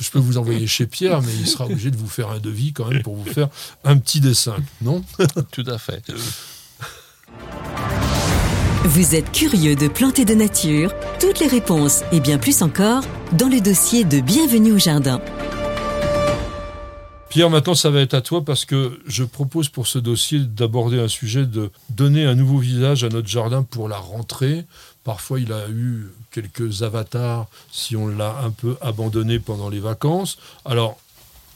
[0.00, 2.72] je peux vous envoyer chez Pierre mais il sera obligé de vous faire un devis
[2.72, 3.48] quand même pour vous faire
[3.84, 5.04] un petit dessin non?
[5.52, 6.02] Tout à fait
[8.84, 10.92] vous êtes curieux de planter de nature?
[11.18, 15.22] Toutes les réponses et bien plus encore dans le dossier de Bienvenue au jardin
[17.30, 21.00] Pierre, maintenant, ça va être à toi parce que je propose pour ce dossier d'aborder
[21.00, 24.66] un sujet de donner un nouveau visage à notre jardin pour la rentrée.
[25.02, 30.36] Parfois, il a eu quelques avatars si on l'a un peu abandonné pendant les vacances.
[30.66, 30.98] Alors,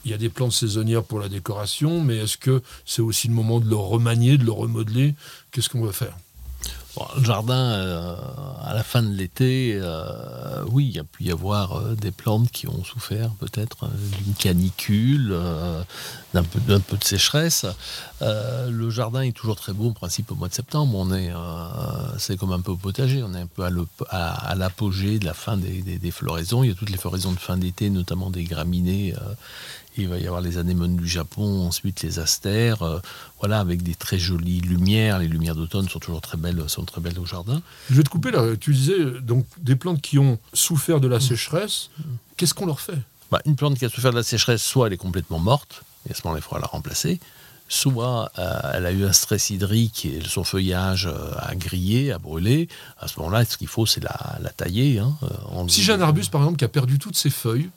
[0.03, 3.35] il y a des plantes saisonnières pour la décoration, mais est-ce que c'est aussi le
[3.35, 5.13] moment de le remanier, de le remodeler?
[5.51, 6.17] Qu'est-ce qu'on va faire?
[7.17, 8.15] Le jardin, euh,
[8.63, 12.11] à la fin de l'été, euh, oui, il y a pu y avoir euh, des
[12.11, 15.37] plantes qui ont souffert peut-être d'une canicule,
[16.33, 17.65] d'un peu, de sécheresse.
[18.21, 20.95] le jardin est toujours très beau en principe au mois de septembre.
[20.95, 21.31] On est,
[22.17, 23.23] c'est comme un peu au potager.
[23.23, 26.63] On est un peu à l'apogée de la fin des, floraisons.
[26.63, 29.13] Il y a toutes les floraisons de fin d'été, notamment des graminées
[29.99, 32.99] il va y avoir les anémones du Japon, ensuite les astères, euh,
[33.39, 35.19] voilà, avec des très jolies lumières.
[35.19, 37.61] Les lumières d'automne sont toujours très belles, sont très belles au jardin.
[37.89, 38.55] Je vais te couper là.
[38.59, 41.89] Tu disais donc des plantes qui ont souffert de la sécheresse.
[42.37, 42.97] Qu'est-ce qu'on leur fait?
[43.31, 46.11] Bah, Une plante qui a souffert de la sécheresse, soit elle est complètement morte, et
[46.11, 47.19] à ce moment-là, il faudra la remplacer.
[47.71, 52.17] Soit euh, elle a eu un stress hydrique et son feuillage euh, a grillé, a
[52.17, 52.67] brûlé.
[52.99, 54.97] À ce moment-là, ce qu'il faut, c'est la, tailler.
[54.97, 55.15] Hein,
[55.67, 57.69] si j'ai un arbuste, par exemple, qui a perdu toutes ses feuilles,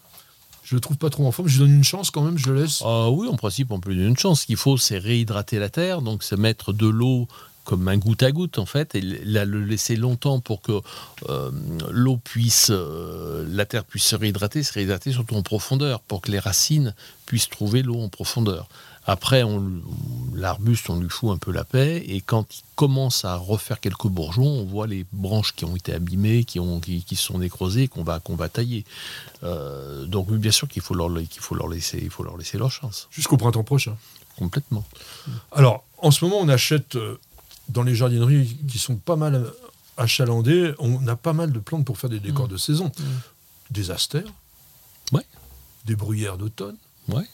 [0.73, 1.49] je le trouve pas trop en forme.
[1.49, 2.81] Je donne une chance quand même, je le laisse.
[2.83, 4.41] Ah oui, en principe, on peut lui donner une chance.
[4.41, 7.29] Ce qu'il faut, c'est réhydrater la terre, donc c'est mettre de l'eau
[7.65, 10.81] comme un goutte à goutte en fait, et la, le laisser longtemps pour que
[11.29, 11.51] euh,
[11.91, 16.31] l'eau puisse, euh, la terre puisse se réhydrater, se réhydrater surtout en profondeur, pour que
[16.31, 16.95] les racines
[17.27, 18.67] puissent trouver l'eau en profondeur.
[19.05, 19.43] Après,
[20.35, 24.07] l'arbuste, on lui fout un peu la paix, et quand il commence à refaire quelques
[24.07, 28.05] bourgeons, on voit les branches qui ont été abîmées, qui, ont, qui, sont nécrosées, qu'on
[28.05, 28.85] va, qu'on va tailler.
[29.43, 32.59] Euh, donc, bien sûr qu'il faut, leur, qu'il faut, leur laisser, il faut leur laisser
[32.59, 33.09] leur chance.
[33.11, 33.97] Jusqu'au printemps prochain.
[34.39, 34.85] Complètement.
[35.51, 37.19] Alors, en ce moment, on achète euh,
[37.69, 39.53] dans les jardineries qui sont pas mal
[39.97, 42.53] achalandées, on a pas mal de plantes pour faire des décors mmh.
[42.53, 42.87] de saison.
[42.87, 43.03] Mmh.
[43.73, 44.33] Des astères,
[45.13, 45.27] ouais.
[45.87, 46.77] des bruyères d'automne.
[47.09, 47.27] Ouais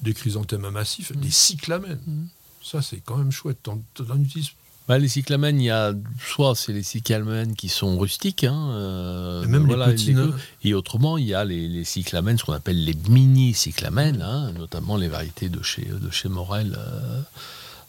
[0.00, 1.20] des chrysanthèmes massifs, mm.
[1.20, 2.00] des cyclamènes.
[2.06, 2.26] Mm.
[2.62, 3.58] Ça, c'est quand même chouette.
[3.62, 3.80] T'en,
[4.16, 4.50] utilises
[4.86, 9.42] bah, les cyclamènes, il y a soit c'est les cyclamènes qui sont rustiques, hein, euh,
[9.42, 10.14] et même les petits.
[10.62, 14.98] et autrement il y a les, cyclamènes, ce qu'on appelle les mini cyclamènes, hein, notamment
[14.98, 17.22] les variétés de chez de chez Morel euh,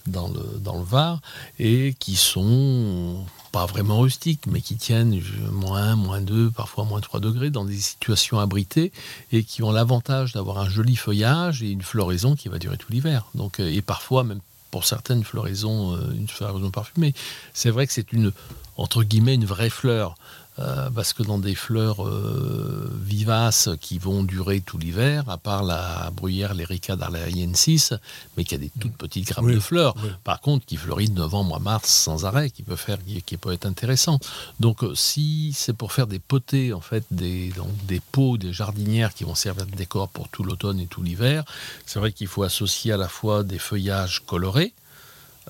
[0.08, 1.20] dans le dans le Var,
[1.60, 5.18] et qui sont pas vraiment rustiques, mais qui tiennent
[5.50, 8.92] moins, moins 2, parfois moins 3 degrés dans des situations abritées
[9.32, 12.92] et qui ont l'avantage d'avoir un joli feuillage et une floraison qui va durer tout
[12.92, 13.28] l'hiver.
[13.34, 14.42] Donc, euh, et parfois, même
[14.72, 17.14] pour certaines floraisons, euh, une floraison parfumée.
[17.54, 18.34] C'est vrai que c'est une,
[18.76, 20.16] entre guillemets, une vraie fleur.
[20.58, 25.64] Euh, parce que dans des fleurs euh, vivaces qui vont durer tout l'hiver, à part
[25.64, 27.94] la bruyère l'Erica d'Arlariensis,
[28.38, 30.10] mais qui a des toutes petites grappes Oui, de fleurs, oui.
[30.24, 33.36] par contre qui fleurit de novembre à mars sans arrêt, qui peut faire, qui, qui
[33.36, 34.18] peut être intéressant.
[34.62, 38.54] Donc euh, si c'est pour faire des potées, en fait, des, donc, des pots, des
[38.54, 41.44] jardinières qui vont servir de décor pour tout l'automne et tout l'hiver,
[41.86, 44.72] c'est vrai qu'il faut associer à la fois des feuillages colorés,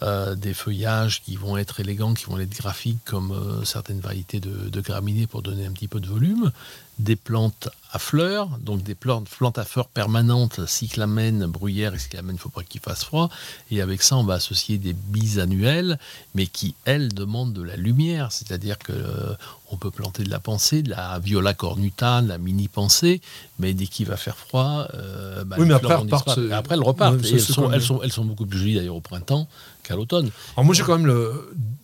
[0.02, 4.40] euh, des feuillages qui vont être élégants, qui vont être graphiques comme euh, certaines variétés
[4.40, 6.52] de, de graminées pour donner un petit peu de volume,
[7.00, 12.26] des plantes à fleurs, donc des plantes, plantes à fleurs permanentes, cyclamène, bruyère et il
[12.34, 13.30] ne faut pas qu'il fasse froid.
[13.72, 15.98] Et avec ça, on va associer des bises annuelles,
[16.36, 18.32] mais qui, elles, demandent de la lumière.
[18.32, 19.34] C'est-à-dire que euh,
[19.72, 23.22] on peut planter de la pensée, de la viola cornuta, de la mini pensée,
[23.60, 25.96] mais dès qu'il va faire froid, euh, bah, Oui, mais après,
[26.36, 27.16] c'est- Après, elles repartent.
[27.18, 29.02] Ouais, ça, et elles, sont, comme- elles, sont, elles sont beaucoup plus jolies d'ailleurs au
[29.02, 29.48] printemps
[29.84, 30.32] qu'à l'automne.
[30.56, 31.14] Alors moi j'ai quand même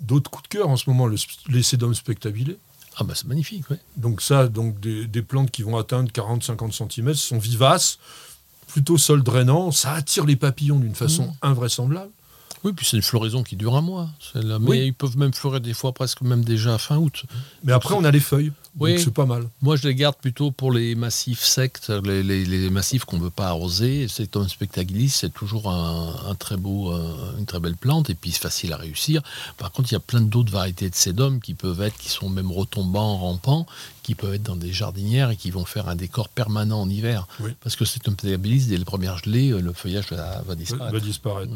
[0.01, 1.17] d'autres coups de cœur en ce moment, le,
[1.49, 2.57] les sédums spectabilés.
[2.97, 3.79] Ah bah c'est magnifique, ouais.
[3.97, 7.99] Donc ça, donc des, des plantes qui vont atteindre 40-50 cm, sont vivaces,
[8.67, 11.33] plutôt sol drainant, ça attire les papillons d'une façon Mmh.
[11.41, 12.11] invraisemblable.
[12.63, 14.09] Oui, puis c'est une floraison qui dure un mois.
[14.35, 14.79] Mais Oui.
[14.87, 17.23] ils peuvent même fleurir des fois presque même déjà fin août.
[17.63, 18.91] Mais après on a les feuilles, Oui.
[18.91, 19.47] donc c'est pas mal.
[19.63, 23.23] Moi, je les garde plutôt pour les massifs secs, les, les- les massifs qu'on ne
[23.23, 24.07] veut pas arroser.
[24.07, 28.13] C'est un spectaculis, c'est toujours un, un très beau, euh, une très belle plante et
[28.15, 29.21] puis c'est facile à réussir.
[29.57, 32.29] Par contre, il y a plein d'autres variétés de sédum qui peuvent être, qui sont
[32.29, 33.65] même retombants, rampants,
[34.03, 37.27] qui peuvent être dans des jardinières et qui vont faire un décor permanent en hiver.
[37.39, 37.51] Oui.
[37.63, 40.93] Parce que c'est un spectaculis, dès les premières gelées, euh, le feuillage va, va disparaître.
[40.93, 41.51] va disparaître.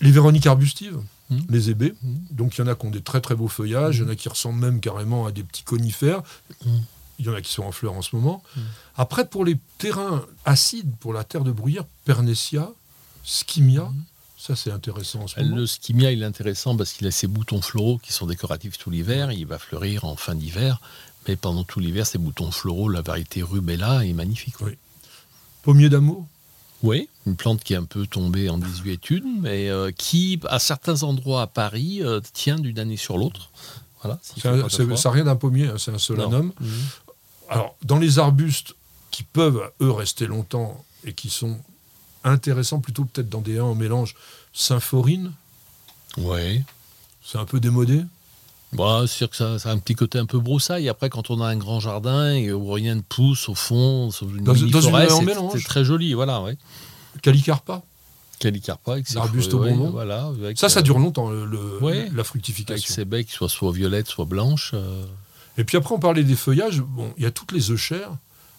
[0.00, 1.38] Les véroniques arbustives, Mm.
[1.48, 1.94] les hébés.
[2.02, 2.16] Mm.
[2.30, 4.08] Donc il y en a qui ont des très très beaux feuillages, il y en
[4.08, 6.22] a qui ressemblent même carrément à des petits conifères.
[6.64, 6.70] Mm.
[7.18, 8.42] Il y en a qui sont en fleurs en ce moment.
[8.94, 12.70] Après, pour les terrains acides, pour la terre de bruyère, Pernetia,
[13.24, 13.90] Skimia,
[14.36, 15.56] ça c'est intéressant en ce moment.
[15.56, 18.90] Le skimia, il est intéressant parce qu'il a ses boutons floraux qui sont décoratifs tout
[18.90, 19.32] l'hiver.
[19.32, 20.80] Il va fleurir en fin d'hiver.
[21.26, 24.60] Mais pendant tout l'hiver, ces boutons floraux, la variété rubella, est magnifique.
[24.60, 24.76] Oui.
[25.62, 26.28] Pommier d'amour,
[26.82, 31.02] Oui, une plante qui est un peu tombée en désuétude, mais euh, qui, à certains
[31.02, 33.50] endroits à Paris, euh, tient d'une année sur l'autre.
[34.02, 34.18] Voilà.
[34.44, 36.52] un- ça n'a rien d'un pommier, hein, c'est un solanum.
[36.60, 36.70] Mhm.
[37.48, 38.74] Alors, dans les arbustes
[39.10, 41.58] qui peuvent, eux, rester longtemps et qui sont
[42.24, 44.14] intéressants, plutôt peut-être dans des en mélange,
[44.52, 45.32] symphorine,
[46.18, 46.62] Ouais.
[47.24, 48.02] c'est un peu démodé.
[48.72, 50.88] Bah, c'est sûr que ça, ça a un petit côté un peu broussaille.
[50.88, 54.44] Après, quand on a un grand jardin et où rien ne pousse au fond, une
[54.44, 56.12] Dans- dans une forêt, c'est- très joli.
[56.14, 56.56] Voilà, ouais.
[57.22, 57.82] Calicarpa,
[58.38, 59.90] Calicarpa avec ses L'arbuste fruits, au bonbon.
[59.90, 61.94] Voilà, avec, ça, ça euh, dure longtemps, le- le- Ouais.
[62.06, 62.94] la Avec fructification.
[62.94, 64.72] ses baies qui soient soit violettes, soit blanches.
[64.74, 65.04] euh,
[65.58, 66.80] Et puis après, on parlait des feuillages.
[66.82, 68.10] Bon, il y a toutes les œufs chères.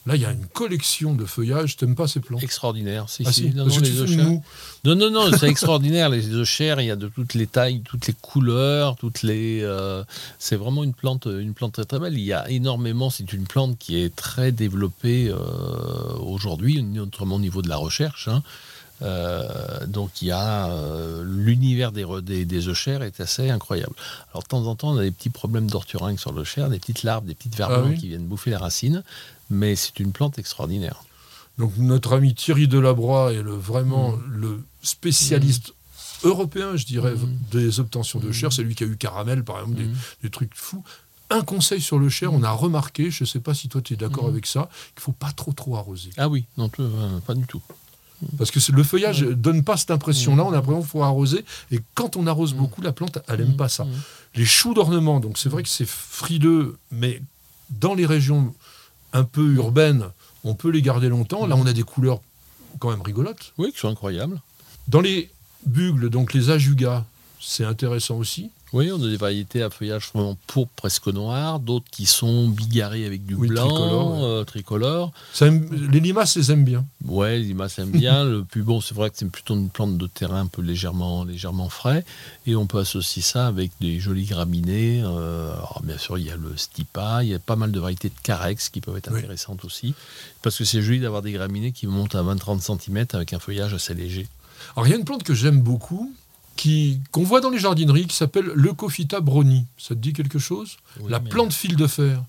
[0.08, 1.76] Là, il y a une collection de feuillages.
[1.76, 3.10] T'aimes pas ces plantes extraordinaires.
[3.10, 3.50] Si, Ah si.
[3.54, 4.42] Non, parce non, les œufs.
[4.86, 6.10] Non, non, non, c'est extraordinaire.
[6.10, 9.60] Les œufs il y a de toutes les tailles, toutes les couleurs, toutes les.
[9.64, 10.06] euh,
[10.40, 12.14] c'est vraiment une plante, une plante très très belle.
[12.14, 13.10] Il y a énormément.
[13.10, 15.38] C'est une plante qui est très développée euh,
[16.20, 18.30] aujourd'hui, notamment au niveau de la recherche.
[18.30, 18.44] hein.
[19.04, 23.94] Euh, donc il y a euh, l'univers des, des, des est assez incroyable.
[24.32, 26.80] Alors de temps en temps on a des petits problèmes d'orthorynque sur le cher, des
[26.80, 29.04] petites larves, des petites Ah blancs oui qui viennent bouffer les racines,
[29.50, 31.04] mais c'est une plante extraordinaire.
[31.58, 34.22] Donc, notre ami Thierry Delabroix est le, vraiment Mm.
[34.28, 35.74] le spécialiste
[36.24, 37.38] européen, je dirais, Mm.
[37.52, 38.34] des obtentions de Mm.
[38.34, 38.54] chair.
[38.54, 39.90] C'est lui qui a eu Caramel, par exemple, des,
[40.24, 40.84] des trucs fous.
[41.30, 43.94] Un conseil sur le cher, on a remarqué, je ne sais pas si toi tu
[43.94, 44.30] es d'accord Mm.
[44.30, 46.10] avec ça, qu'il faut pas trop trop arroser.
[46.18, 47.62] Ah oui, non, euh, pas du tout.
[48.38, 49.34] Parce que le feuillage Mm.
[49.34, 50.54] donne pas cette impression-là, on a Mm.
[50.56, 51.44] l'impression qu'il faut arroser.
[51.72, 52.58] Et quand on arrose Mm.
[52.58, 53.86] beaucoup, la plante, elle n'aime pas ça.
[54.36, 57.22] Les choux d'ornement, donc c'est vrai que c'est frileux, mais
[57.70, 58.54] dans les régions
[59.14, 60.10] un peu urbaines,
[60.44, 61.46] on peut les garder longtemps.
[61.46, 62.22] Là, on a des couleurs
[62.80, 63.54] quand même rigolotes.
[63.58, 64.42] Oui, qui sont incroyables.
[64.88, 65.30] Dans les
[65.66, 67.06] bugles, donc les ajugas,
[67.40, 68.52] c'est intéressant aussi.
[68.74, 73.06] Oui, on a des variétés à feuillage vraiment pourpre, presque noir, d'autres qui sont bigarrés
[73.06, 75.12] avec du Oui, blanc, tricolore, euh, tricolore.
[75.34, 76.86] Ça aime- les limaces les aiment bien.
[77.06, 78.24] Ouais, les limaces aiment bien.
[78.26, 81.24] Le plus bon, c'est vrai que c'est plutôt une plante de terrain un peu légèrement,
[81.24, 82.04] légèrement frais.
[82.46, 85.02] Et on peut associer ça avec des jolies graminées.
[85.06, 87.80] Euh, alors, bien sûr, il y a le stipa, il y a pas mal de
[87.80, 89.20] variétés de carex qui peuvent être Oui.
[89.20, 89.94] intéressantes aussi.
[90.42, 93.74] Parce que c'est joli d'avoir des graminées qui montent à 20-30 cm avec un feuillage
[93.74, 94.28] assez léger.
[94.76, 96.14] Alors il y a une plante que j'aime beaucoup,
[96.58, 99.66] qui qu'on voit dans les jardineries, qui s'appelle Leucophyta broni.
[99.78, 102.22] Ça te dit quelque chose Oui, La plante fil de fer,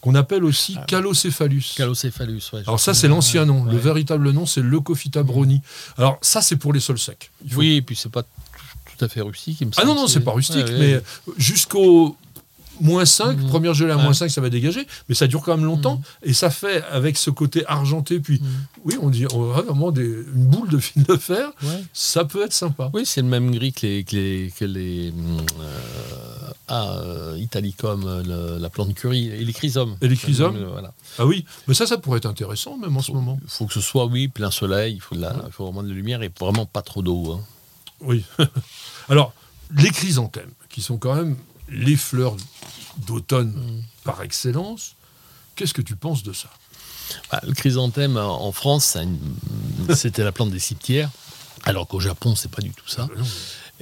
[0.00, 0.84] qu'on appelle aussi Ah.
[0.86, 1.74] calocéphalus.
[1.76, 2.60] Calocéphalus, ouais.
[2.66, 3.64] Alors ça, c'est l'ancien nom.
[3.64, 5.60] Le véritable nom, c'est Leucophyta broni.
[5.98, 7.30] Alors ça, c'est pour les sols secs.
[7.50, 10.06] Faut- Oui, et puis c'est pas tout, à fait rustique, il me Ah non, non,
[10.06, 11.02] c'est pas rustique, Ouais, mais
[11.36, 12.16] jusqu'au
[12.82, 13.48] moins 5, Mhm.
[13.48, 14.02] première gelée à Ouais.
[14.02, 16.30] moins 5, ça va dégager, mais ça dure quand même longtemps, Mhm.
[16.30, 18.48] et ça fait, avec ce côté argenté, puis, Mhm.
[18.84, 21.82] oui, on dit on a vraiment des, une boule de fil de fer, Ouais.
[21.92, 22.90] ça peut être sympa.
[22.92, 28.22] Oui, c'est le même gris que les, que les, que les, euh, Ah, euh, Italicum,
[28.26, 29.96] le- la plante curry et les chrysomes.
[30.00, 30.94] Et les chrysomes Euh, Voilà.
[31.18, 33.38] Ah oui, mais ça, ça pourrait être intéressant même en ce moment.
[33.42, 35.88] Il faut que ce soit, oui, plein soleil, il faut, de la- faut vraiment de
[35.88, 37.32] la lumière et vraiment pas trop d'eau.
[37.32, 37.40] hein.
[38.00, 38.24] Oui.
[39.10, 39.34] Alors,
[39.76, 41.36] les chrysanthèmes, qui sont quand même
[41.72, 42.36] les fleurs
[43.06, 43.82] d'automne Mm.
[44.04, 44.94] par excellence,
[45.56, 46.48] qu'est-ce que tu penses de ça
[47.30, 48.96] Bah, le chrysanthème en en France,
[49.94, 51.10] c'était la plante des cimetières,
[51.64, 53.02] alors qu'au Japon, c'est pas du tout ça.
[53.10, 53.24] Euh, non,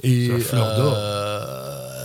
[0.03, 0.93] Et la fleur d'or.
[0.95, 1.60] euh,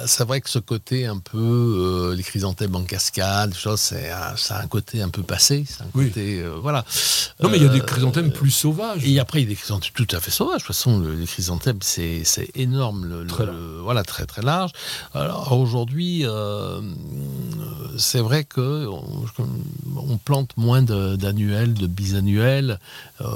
[0.06, 4.62] c'est vrai que ce côté un peu, euh, les chrysanthèmes en cascade, c'est ça a
[4.62, 5.64] un côté un peu passé.
[5.80, 6.08] un Oui.
[6.08, 6.84] côté, euh, voilà.
[7.42, 9.02] Non, mais il y a des Euh, chrysanthèmes plus sauvages.
[9.04, 10.62] Et après, il y a des chrysanthèmes tout à fait sauvages.
[10.62, 13.04] De toute façon, le- les chrysanthèmes, c'est c'est énorme.
[13.06, 14.70] Le, Très le- voilà, très très large.
[15.14, 16.24] Alors aujourd'hui,
[17.98, 19.24] c'est vrai que on,
[19.96, 22.78] on plante moins de- d'annuels, de, bisannuels.
[23.22, 23.26] Euh,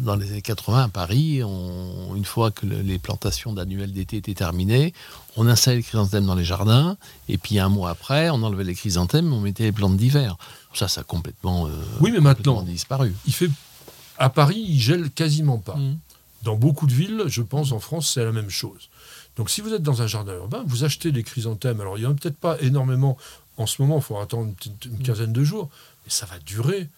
[0.00, 4.16] dans les années 80 à Paris, on- une fois que le- les plantations d'annuels d'été
[4.16, 4.92] étaient terminées,
[5.36, 6.96] on installait les chrysanthèmes dans les jardins.
[7.28, 10.36] Et puis un mois après, on enlevait les chrysanthèmes, on mettait les plantes d'hiver.
[10.74, 13.14] Ça, ça a complètement, euh, Oui, mais maintenant, disparu.
[13.26, 13.50] il fait
[14.18, 15.76] à Paris, il gèle quasiment pas.
[15.76, 15.96] Mm.
[16.42, 18.88] Dans beaucoup de villes, je pense en France, c'est la même chose.
[19.36, 21.80] Donc si vous êtes dans un jardin urbain, vous achetez des chrysanthèmes.
[21.80, 23.16] Alors il n'y en a peut-être pas énormément
[23.56, 24.52] en ce moment, il faut attendre
[24.84, 25.70] une quinzaine de jours,
[26.04, 26.88] mais ça va durer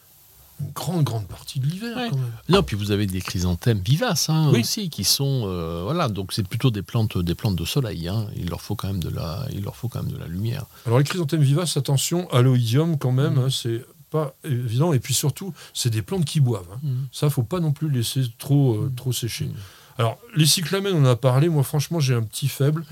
[0.60, 2.08] une grande, grande partie de l'hiver Ouais.
[2.10, 2.30] quand même.
[2.48, 4.60] Non, puis vous avez des chrysanthèmes vivaces hein, Oui.
[4.60, 8.08] aussi, qui sont euh, voilà, donc c'est plutôt des plantes, des plantes de soleil.
[8.08, 8.26] hein.
[8.36, 10.64] Il leur faut quand même de la, il leur faut quand même de la lumière.
[10.86, 14.92] Alors les chrysanthèmes vivaces, attention, à l'oïdium quand même, hein, c'est pas évident.
[14.92, 16.64] Et puis surtout, c'est des plantes qui boivent.
[16.74, 16.88] hein.
[17.12, 19.50] Ça, faut pas non plus laisser trop, euh, trop sécher.
[19.98, 21.48] Alors, les cyclamènes, on en a parlé.
[21.48, 22.84] Moi, franchement, j'ai un petit faible.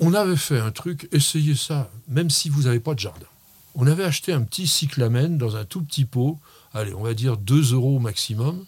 [0.00, 3.26] On avait fait un truc, essayez ça, même si vous n'avez pas de jardin.
[3.76, 6.38] On avait acheté un petit cyclamène dans un tout petit pot,
[6.74, 8.64] allez, on va dire 2 euros au maximum.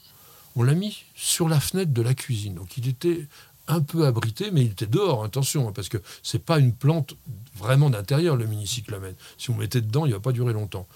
[0.57, 2.55] On l'a mis sur la fenêtre de la cuisine.
[2.55, 3.27] Donc, il était
[3.69, 7.15] un peu abrité, mais il était dehors, attention, hein, parce que c'est pas une plante
[7.57, 9.15] vraiment d'intérieur, le mini cyclamène.
[9.39, 10.87] Si on mettait dedans, il ne va pas durer longtemps.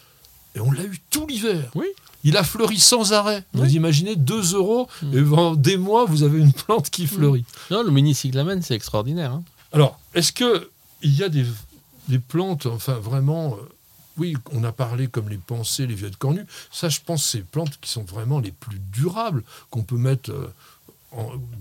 [0.54, 1.70] Et on l'a eu tout l'hiver.
[1.74, 1.86] Oui.
[2.24, 3.44] Il a fleuri sans arrêt.
[3.54, 3.60] Oui.
[3.60, 5.18] Vous imaginez 2 euros, Mm.
[5.18, 7.44] et pendant des mois, vous avez une plante qui fleurit.
[7.70, 9.32] Non, le mini cyclamen, c'est extraordinaire.
[9.32, 9.42] hein.
[9.72, 10.70] Alors, est-ce que
[11.02, 11.44] il y a des,
[12.08, 13.68] des plantes, enfin vraiment, euh,
[14.18, 16.46] oui, on a parlé comme les pensées, les violettes cornues.
[16.72, 20.30] Ça, je pense, c'est les plantes qui sont vraiment les plus durables qu'on peut mettre
[20.30, 20.52] euh,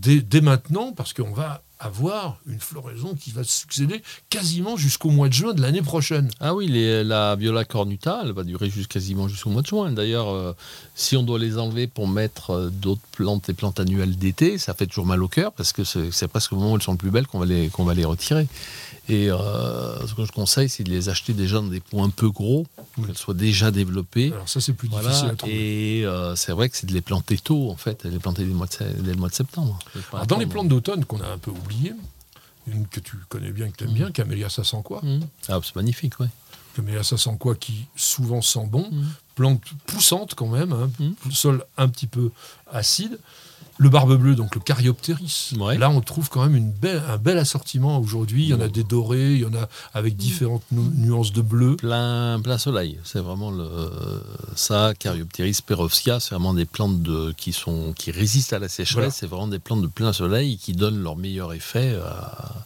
[0.02, 5.34] dès, maintenant, parce qu'on va avoir une floraison qui va succéder quasiment jusqu'au mois de
[5.34, 6.30] juin de l'année prochaine.
[6.41, 9.89] Ah oui, les- la Viola cornuta, elle va durer quasiment jusqu'au mois de juin.
[9.93, 10.52] D'ailleurs, euh,
[10.93, 14.74] si on doit les enlever pour mettre euh, d'autres plantes, des plantes annuelles d'été, ça
[14.74, 16.97] fait toujours mal au cœur parce que c'est presque au moment où elles sont le
[16.97, 18.45] plus belles les qu'on va les retirer.
[19.10, 22.10] Et euh, ce que je conseille, c'est de les acheter déjà dans des pots un
[22.12, 23.05] peu gros, Oui.
[23.07, 24.32] qu'elles soient déjà développées.
[24.32, 25.99] Alors ça, c'est plus Voilà, difficile à trouver.
[25.99, 28.43] et euh, c'est vrai que c'est de les planter tôt, en fait, de les planter
[28.43, 29.80] dès le mois de, se- dès le mois de septembre.
[30.14, 31.93] Alors, dans les plantes d'automne qu'on a un peu oubliées,
[32.68, 34.99] une que tu connais bien, que tu aimes bien, Camellia sasanqua.
[35.01, 35.20] Mmh.
[35.47, 36.28] Ah, c'est magnifique, ouais.
[36.76, 38.88] Camellia sasanqua qui souvent sent bon.
[38.91, 39.05] Mmh.
[39.36, 41.32] plante poussante quand même, hein, Mm.
[41.32, 42.30] sol un petit peu
[42.72, 43.18] acide.
[43.82, 45.51] Le barbe bleue, donc le Caryopteris.
[45.57, 45.77] Ouais.
[45.77, 48.43] Là, on trouve quand même une belle, un bel assortiment aujourd'hui.
[48.43, 51.41] Il y en a des dorés, il y en a avec différentes nu- nuances de
[51.41, 51.77] bleu.
[51.77, 52.99] Plein, plein soleil.
[53.05, 53.69] C'est vraiment le,
[54.55, 58.95] ça, Caryopteris perovskia, c'est vraiment des plantes de, qui, sont, qui résistent à la sécheresse.
[58.95, 59.11] Voilà.
[59.11, 62.65] C'est vraiment des plantes de plein soleil qui donnent leur meilleur effet à-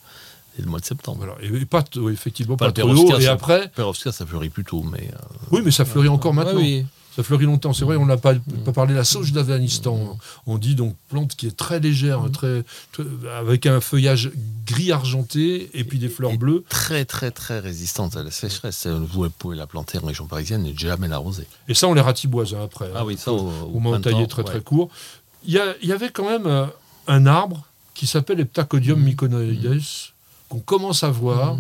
[0.58, 1.20] dès le mois de septembre.
[1.20, 1.36] Voilà.
[1.44, 3.20] Et, pas, effectivement, Pas pas, trop haut.
[3.20, 5.12] Et après, Perovskia, ça fleurit plus tôt, mais.
[5.14, 5.18] euh,
[5.52, 6.56] oui, mais ça fleurit encore maintenant.
[6.56, 6.86] ouais, oui.
[7.16, 7.74] Ça fleurit longtemps.
[7.74, 8.42] C'est vrai, on n'a pas, Mm.
[8.66, 10.18] pas parlé de la sauge d'Afghanistan.
[10.48, 12.32] On dit donc plante qui est très légère, Mm.
[12.32, 13.04] très, très-
[13.38, 14.32] avec un feuillage
[14.66, 16.64] gris argenté et puis des fleurs Et bleues.
[16.70, 18.88] Très, très, très résistante à la sécheresse.
[18.88, 21.46] Vous pouvez la planter en région parisienne et jamais l'arroser.
[21.68, 22.90] Et ça, on les ratiboise hein, après.
[22.96, 24.90] Ah oui, ça, au, au printemps, taillé très très court.
[25.46, 26.66] Il y, avait quand même euh,
[27.08, 29.82] un arbre qui s'appelle Heptacodium myconoides,
[30.50, 31.58] qu'on commence à voir.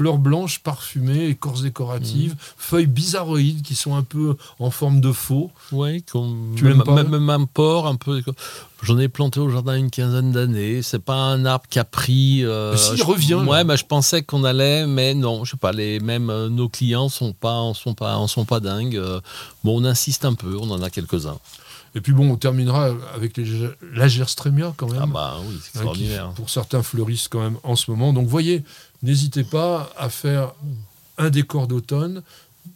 [0.00, 5.50] Fleurs blanches parfumées, écorces décoratives, feuilles bizarroïdes qui sont un peu en forme de faux.
[5.72, 8.22] Oui, comme Tu même, pas, même, même un porc, un peu.
[8.82, 10.80] J'en ai planté au jardin une quinzaine d'années.
[10.82, 12.44] C'est pas un arbre qui a pris.
[12.44, 13.34] euh, Mais si, il je- revient.
[13.34, 15.72] Ouais, bah, je pensais qu'on allait, mais non, je sais pas.
[15.72, 18.96] Les même euh, nos clients sont pas, en sont pas, en sont pas dingues.
[18.96, 19.20] Euh,
[19.64, 20.56] Bon, on insiste un peu.
[20.58, 21.38] On en a quelques-uns.
[21.94, 23.44] Et puis bon, on terminera avec les
[23.94, 25.02] l'agerstremia quand même.
[25.02, 25.68] Ah bah oui, c'est hein, qui,
[26.04, 26.30] extraordinaire.
[26.36, 28.12] pour certains fleurissent quand même en ce moment.
[28.12, 28.62] Donc voyez,
[29.02, 30.52] n'hésitez pas à faire
[31.18, 32.22] un décor d'automne.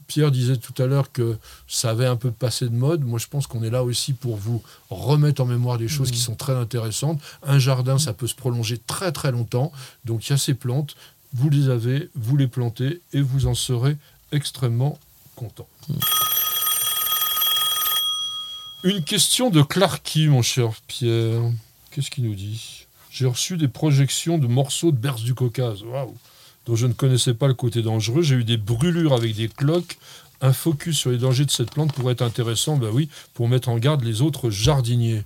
[0.06, 1.36] Pierre disait tout à l'heure que
[1.66, 3.04] ça avait un peu passé de mode.
[3.04, 6.18] Moi, je pense qu'on est là aussi pour vous remettre en mémoire des choses qui
[6.18, 7.20] sont très intéressantes.
[7.42, 9.72] Un jardin, ça peut se prolonger très très longtemps.
[10.04, 10.96] Donc il y a ces plantes,
[11.32, 13.96] vous les avez, vous les plantez et vous en serez
[14.32, 14.98] extrêmement
[15.36, 15.66] content.
[18.84, 21.40] Une question de Clarky, mon cher Pierre.
[21.90, 22.86] Qu'est-ce qu'il nous dit?
[23.10, 25.82] J'ai reçu des projections de morceaux de berce du Caucase.
[25.82, 26.14] Waouh
[26.66, 28.22] dont je ne connaissais pas le côté dangereux.
[28.22, 29.98] J'ai eu des brûlures avec des cloques.
[30.40, 33.68] Un focus sur les dangers de cette plante pourrait être intéressant, ben oui, pour mettre
[33.68, 35.22] en garde les autres jardiniers.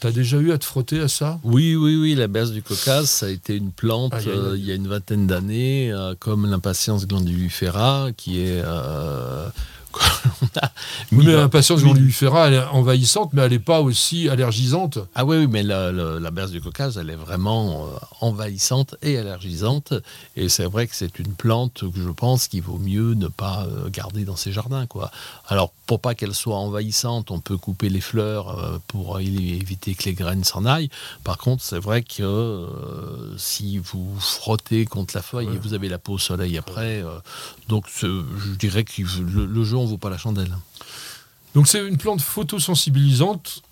[0.00, 1.38] T'as déjà eu à te frotter à ça?
[1.44, 2.14] Oui, oui, oui.
[2.14, 5.26] La berce du Caucase, ça a été une plante euh, il y a une vingtaine
[5.26, 8.62] d'années, euh, comme l'impatience glandulifera, qui est.
[8.64, 9.48] euh,
[9.92, 10.70] qu'on a
[11.12, 11.86] Oui, mis mais l'impatience oui.
[11.86, 14.98] glandulifera, elle est envahissante, mais elle n'est pas aussi allergisante.
[15.14, 18.94] Ah oui, oui, mais la, la, la berce du Caucase, elle est vraiment euh, envahissante
[19.02, 19.94] et allergisante.
[20.36, 23.66] Et c'est vrai que c'est une plante que je pense qu'il vaut mieux ne pas
[23.66, 24.86] euh, garder dans ses jardins.
[24.86, 25.10] Quoi.
[25.48, 30.04] Alors, pour pas qu'elle soit envahissante, on peut couper les fleurs euh, pour éviter que
[30.04, 30.88] les graines s'en aillent.
[31.24, 35.56] Par contre, c'est vrai que euh, si vous frottez contre la feuille Ouais.
[35.56, 37.18] et vous avez la peau au soleil après, euh,
[37.66, 40.56] donc je dirais que le, le jeu en vaut pas la chandelle.
[41.56, 43.62] Donc c'est une plante photosensibilisante,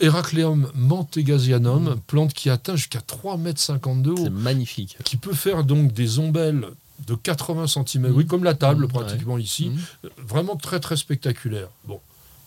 [0.00, 4.16] Heracleum mantegasianum, plante qui atteint jusqu'à 3,50 mètres de haut.
[4.24, 4.96] C'est magnifique.
[5.04, 6.68] qui peut faire donc des ombelles
[7.06, 9.80] de 80 cm, oui, comme la table Mhm, pratiquement ici, Mhm.
[10.04, 11.68] Euh, vraiment très très spectaculaire.
[11.84, 12.00] Bon,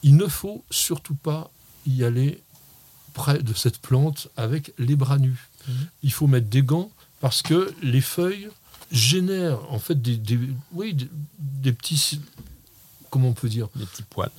[0.03, 1.51] il ne faut surtout pas
[1.85, 2.41] y aller
[3.13, 5.49] près de cette plante avec les bras nus.
[5.67, 5.73] Mhm.
[6.03, 6.89] Il faut mettre des gants
[7.19, 8.49] parce que les feuilles
[8.91, 10.39] génèrent en fait des, des-
[10.71, 12.19] oui, des, des petits,
[13.09, 14.31] comment on peut dire, Des petits poils.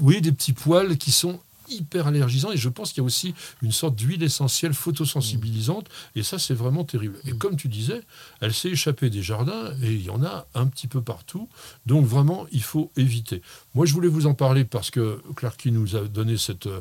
[0.00, 1.40] oui, des petits poils qui sont
[1.70, 6.22] hyper allergisants et je pense qu'il y a aussi une sorte d'huile essentielle photosensibilisante et
[6.22, 7.18] ça c'est vraiment terrible.
[7.26, 8.02] Et comme tu disais,
[8.40, 11.48] elle s'est échappée des jardins et il y en a un petit peu partout.
[11.86, 13.42] Donc vraiment, il faut éviter.
[13.74, 16.80] Moi je voulais vous en parler parce que Clarky nous a donné cette, euh,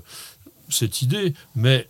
[0.69, 1.89] cette idée, mais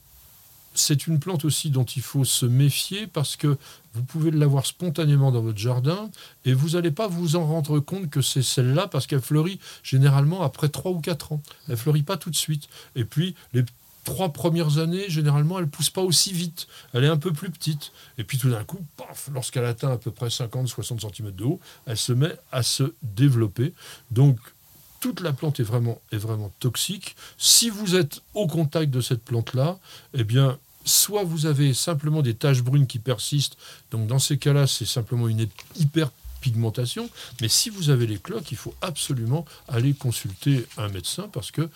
[0.79, 3.57] c'est une plante aussi dont il faut se méfier parce que
[3.93, 6.09] vous pouvez l'avoir spontanément dans votre jardin
[6.45, 10.43] et vous n'allez pas vous en rendre compte que c'est celle-là parce qu'elle fleurit généralement
[10.43, 11.41] après 3 ou 4 ans.
[11.67, 12.67] Elle fleurit pas tout de suite.
[12.95, 13.63] Et puis les
[14.03, 16.67] trois premières années, généralement, elle pousse pas aussi vite.
[16.93, 17.91] Elle est un peu plus petite.
[18.17, 21.59] Et puis tout d'un coup, paf, lorsqu'elle atteint à peu près 50-60 cm de haut,
[21.85, 23.73] elle se met à se développer.
[24.11, 24.39] Donc
[25.01, 27.17] toute la plante est vraiment, est vraiment toxique.
[27.37, 29.77] Si vous êtes au contact de cette plante-là,
[30.13, 30.57] eh bien,
[30.87, 33.57] soit vous avez simplement des taches brunes qui persistent,
[33.91, 37.09] donc dans ces cas-là, c'est simplement une hyperpigmentation,
[37.41, 41.69] mais si vous avez les cloques, il faut absolument aller consulter un médecin parce que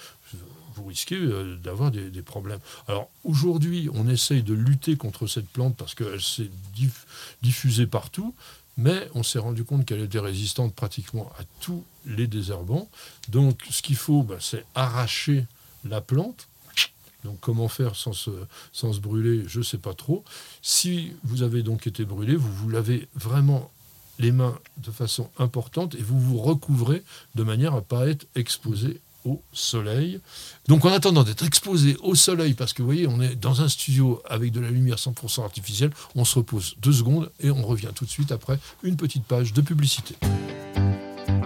[0.75, 2.59] vous risquez euh, d'avoir des, problèmes.
[2.87, 7.05] Alors aujourd'hui, on essaye de lutter contre cette plante parce qu'elle s'est diff-
[7.41, 8.33] diffusée partout,
[8.77, 12.89] mais on s'est rendu compte qu'elle était résistante pratiquement à tous les désherbants.
[13.29, 15.45] Donc ce qu'il faut, bah, c'est arracher
[15.83, 16.47] la plante.
[17.23, 20.23] Donc comment faire sans se, brûler, je ne sais pas trop.
[20.61, 23.71] Si vous avez donc été brûlé, vous vous lavez vraiment
[24.19, 27.03] les mains de façon importante et vous vous recouvrez
[27.35, 30.19] de manière à ne pas être exposé au soleil.
[30.67, 33.69] Donc en attendant d'être exposé au soleil, parce que vous voyez, on est dans un
[33.69, 37.89] studio avec de la lumière 100% artificielle, on se repose deux secondes et on revient
[37.93, 40.15] tout de suite après une petite page de publicité.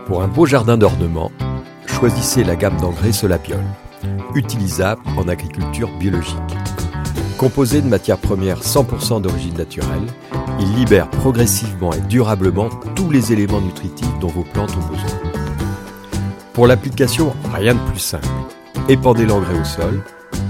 [0.05, 1.31] Pour un beau jardin d'ornement,
[1.87, 3.63] choisissez la gamme d'engrais Solapiol,
[4.35, 6.35] utilisable en agriculture biologique.
[7.37, 10.07] Composé de matières premières 100% d'origine naturelle,
[10.59, 15.19] il libère progressivement et durablement tous les éléments nutritifs dont vos plantes ont besoin.
[16.53, 18.27] Pour l'application, rien de plus simple.
[18.87, 20.01] Épandez l'engrais au sol,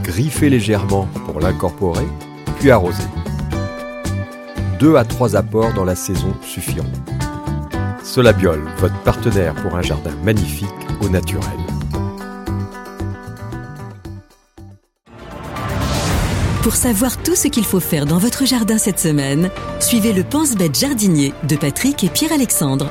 [0.03, 2.06] griffez légèrement pour l'incorporer,
[2.60, 3.08] puis arrosez.
[4.80, 6.86] Deux à trois apports dans la saison suffiront.
[8.03, 10.70] Solabiol, votre partenaire pour un jardin magnifique
[11.01, 11.75] au naturel.
[16.66, 20.76] Pour savoir tout ce qu'il faut faire dans votre jardin cette semaine, suivez le Pense-Bête
[20.76, 22.89] jardinier de Patrick et Pierre-Alexandre.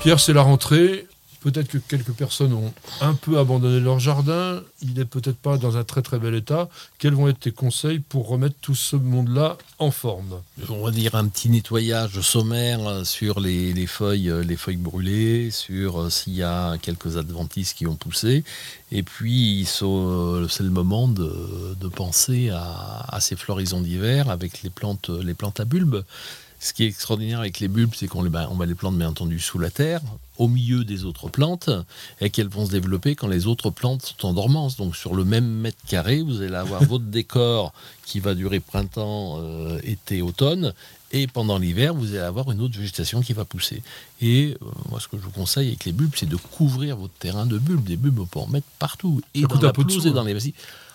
[0.00, 1.06] Pierre, c'est la rentrée.
[1.40, 4.62] Peut-être que quelques personnes ont un peu abandonné leur jardin.
[4.82, 6.68] Il n'est peut-être pas dans un très très bel état.
[6.98, 10.42] Quels vont être tes conseils pour remettre tout ce monde-là en forme?
[10.68, 16.02] On va dire un petit nettoyage sommaire sur les, les feuilles, les feuilles brûlées, sur
[16.02, 18.44] euh, s'il y a quelques adventices qui ont poussé.
[18.92, 24.62] Et puis, euh, c'est le moment de, de penser à, à ces floraisons d'hiver avec
[24.62, 26.04] les plantes, les plantes à bulbes.
[26.62, 28.98] Ce qui est extraordinaire avec les bulbes, c'est qu'on les, bah, on va les planter
[28.98, 30.02] bien entendu sous la terre,
[30.36, 31.70] au milieu des autres plantes,
[32.20, 34.76] et qu'elles vont se développer quand les autres plantes sont en dormance.
[34.76, 37.72] Donc sur le même mètre carré, vous allez avoir votre décor
[38.04, 40.74] qui va durer printemps, euh, été, automne,
[41.12, 43.82] et pendant l'hiver, vous allez avoir une autre végétation qui va pousser.
[44.20, 47.14] Et euh, moi, ce que je vous conseille avec les bulbes, c'est de couvrir votre
[47.14, 47.84] terrain de bulbes.
[47.84, 50.06] Des bulbes, on peut en mettre partout, et Ça dans la un peu de pelouse
[50.06, 50.24] et dans hein.
[50.24, 50.52] les vas-y.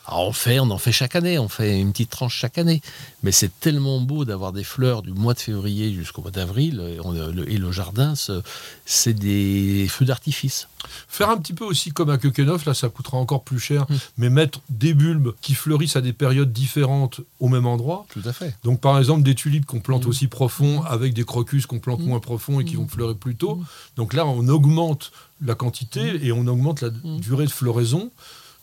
[0.08, 2.82] Alors on fait, on en fait chaque année, on fait une petite tranche chaque année.
[3.24, 6.80] Mais c'est tellement beau d'avoir des fleurs du mois de février jusqu'au mois d'avril.
[6.80, 8.41] Et, on- le- et le jardin, ce-
[8.86, 10.68] c'est des feux d'artifice.
[11.08, 13.95] Faire un petit peu aussi comme à Quequenoff, là ça coûtera encore plus cher, Mm.
[14.20, 18.06] mais mettre des bulbes qui fleurissent à des périodes différentes au même endroit.
[18.10, 18.56] Tout à fait.
[18.64, 20.10] Donc par exemple des tulipes qu'on plante Mm.
[20.10, 23.60] aussi profond avec des crocus qu'on plante moins profond et qui vont fleurir plus tôt.
[23.95, 25.12] Donc là on augmente
[25.43, 28.12] la quantité et on augmente la durée de floraison.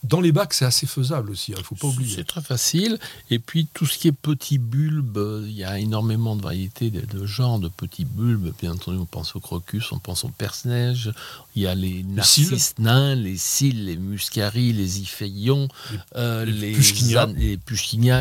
[0.03, 2.15] Dans les bacs c'est assez faisable aussi, il ne faut pas oublier.
[2.15, 2.99] C'est très facile.
[3.29, 6.89] Et puis tout ce qui est petits bulbes, euh, il y a énormément de variétés
[6.89, 8.53] de, de genres de petits bulbes.
[8.61, 11.11] Bien entendu, on pense au crocus, on pense au perce-neige.
[11.55, 15.67] Il y a les narcisses nains, les cils, les muscaries, les iphéions,
[16.15, 16.45] Les- euh,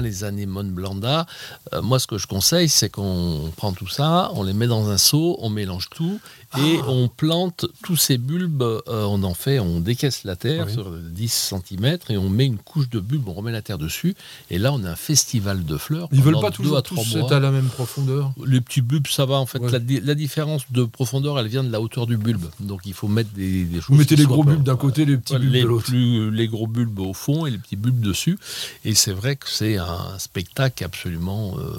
[0.00, 1.26] les anémones blanda.
[1.72, 4.88] Euh, moi, ce que je conseille, c'est qu'on prend tout ça, on les met dans
[4.88, 6.20] un seau, on mélange tout
[6.59, 6.88] et Ah.
[6.88, 8.62] on plante tous ces bulbes.
[8.62, 10.72] euh, on en fait, on décaisse la terre Oui.
[10.72, 14.14] sur 10 cm et on met une couche de bulbes, on remet la terre dessus.
[14.50, 16.09] Et là, on a un festival de fleurs.
[16.12, 18.32] Ils veulent pendant pas toujours à tous être à la même profondeur?
[18.46, 19.59] Les petits bulbes, ça va en fait.
[19.59, 19.70] Ouais.
[19.70, 22.44] La, di- la différence de profondeur, elle vient de la hauteur du bulbe.
[22.61, 23.86] Donc il faut mettre des, des choses.
[23.90, 25.92] Vous mettez les gros bulbes d'un côté, les petits bulbes les, de l'autre.
[25.92, 28.38] les gros bulbes au fond et les petits bulbes dessus.
[28.84, 31.57] Et c'est vrai que c'est un spectacle absolument.
[31.59, 31.72] euh,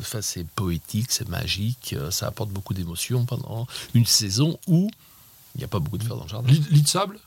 [0.00, 4.90] Enfin, c'est poétique, c'est magique, euh, ça apporte beaucoup d'émotions pendant une saison où
[5.54, 6.48] il n'y a pas beaucoup de fleurs dans le jardin.
[6.50, 7.18] Lit, de sable?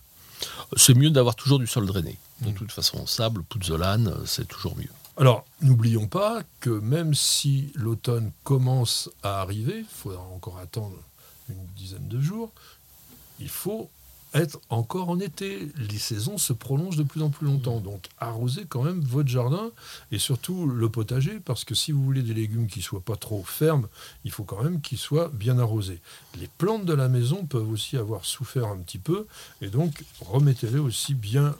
[0.75, 2.17] C'est mieux d'avoir toujours du sol drainé.
[2.41, 2.53] De Mm.
[2.55, 4.89] toute façon, sable, pouzzolane, c'est toujours mieux.
[5.17, 10.95] Alors, n'oublions pas que même si l'automne commence à arriver, il faudra encore attendre
[11.49, 12.51] une dizaine de jours,
[13.39, 13.89] il faut
[14.33, 15.67] être encore en été.
[15.77, 17.79] Les saisons se prolongent de plus en plus longtemps.
[17.79, 19.71] Donc, arrosez quand même votre jardin
[20.11, 23.17] et surtout le potager, parce que si vous voulez des légumes qui ne soient pas
[23.17, 23.87] trop fermes,
[24.23, 25.99] il faut quand même qu'ils soient bien arrosés.
[26.39, 29.27] Les plantes de la maison peuvent aussi avoir souffert un petit peu,
[29.61, 31.55] et donc remettez-les aussi bien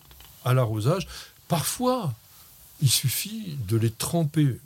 [0.45, 1.07] à l'arrosage.
[1.47, 2.13] Parfois,
[2.81, 4.59] il suffit de les tremper.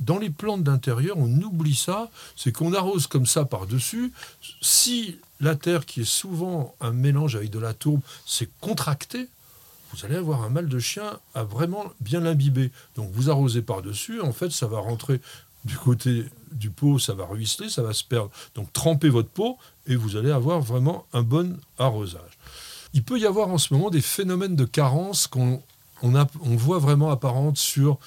[0.00, 4.12] Dans les plantes d'intérieur, on oublie ça, c'est qu'on arrose comme ça par-dessus.
[4.60, 9.28] Si la terre, qui est souvent un mélange avec de la tourbe, s'est contractée,
[9.92, 12.70] vous allez avoir un mal de chien à vraiment bien l'imbiber.
[12.96, 15.20] Donc vous arrosez par-dessus, en fait, ça va rentrer
[15.64, 18.30] du côté du pot, ça va ruisseler, ça va se perdre.
[18.54, 22.38] Donc trempez votre pot et vous allez avoir vraiment un bon arrosage.
[22.94, 25.62] Il peut y avoir en ce moment des phénomènes de carence qu'on
[26.02, 27.98] voit vraiment apparentes sur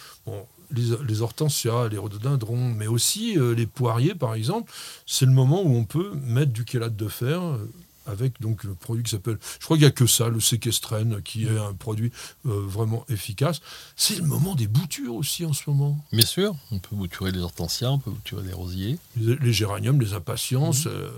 [0.72, 4.72] les, les hortensias, les rhododendrons, mais aussi euh, les poiriers, par exemple.
[5.05, 7.57] C'est le moment où on peut mettre du chélate de fer euh,
[8.05, 11.22] avec donc un produit qui s'appelle, je crois qu'il n'y a que ça, le séquestrène,
[11.22, 12.11] qui est un produit
[12.45, 13.61] euh, vraiment efficace.
[13.95, 15.97] C'est le moment des boutures aussi en ce moment.
[16.11, 18.97] Bien sûr, on peut bouturer les hortensias, on peut bouturer les rosiers.
[19.18, 21.09] Les, les géraniums, les impatiences, euh,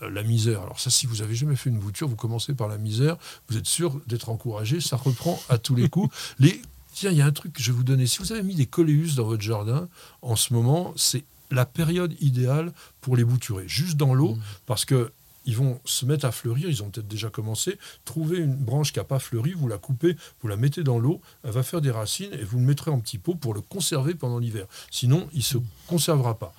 [0.00, 0.62] la, la misère.
[0.62, 3.16] Alors ça, si vous avez jamais fait une bouture, vous commencez par la misère,
[3.48, 6.14] vous êtes sûr d'être encouragé, ça reprend à tous les coups.
[6.38, 6.60] Les,
[6.96, 8.06] tiens, il y a un truc que je vais vous donner.
[8.06, 9.88] Si vous avez mis des coléus dans votre jardin,
[10.22, 13.64] en ce moment, c'est la période idéale pour les bouturer.
[13.68, 14.40] Juste dans l'eau, Mhm.
[14.66, 15.12] parce que
[15.48, 17.78] ils vont se mettre à fleurir, ils ont peut-être déjà commencé.
[18.04, 21.20] Trouvez une branche qui n'a pas fleuri, vous la coupez, vous la mettez dans l'eau,
[21.44, 24.16] elle va faire des racines et vous le mettrez en petit pot pour le conserver
[24.16, 24.66] pendant l'hiver.
[24.90, 26.52] Sinon, il ne se conservera pas.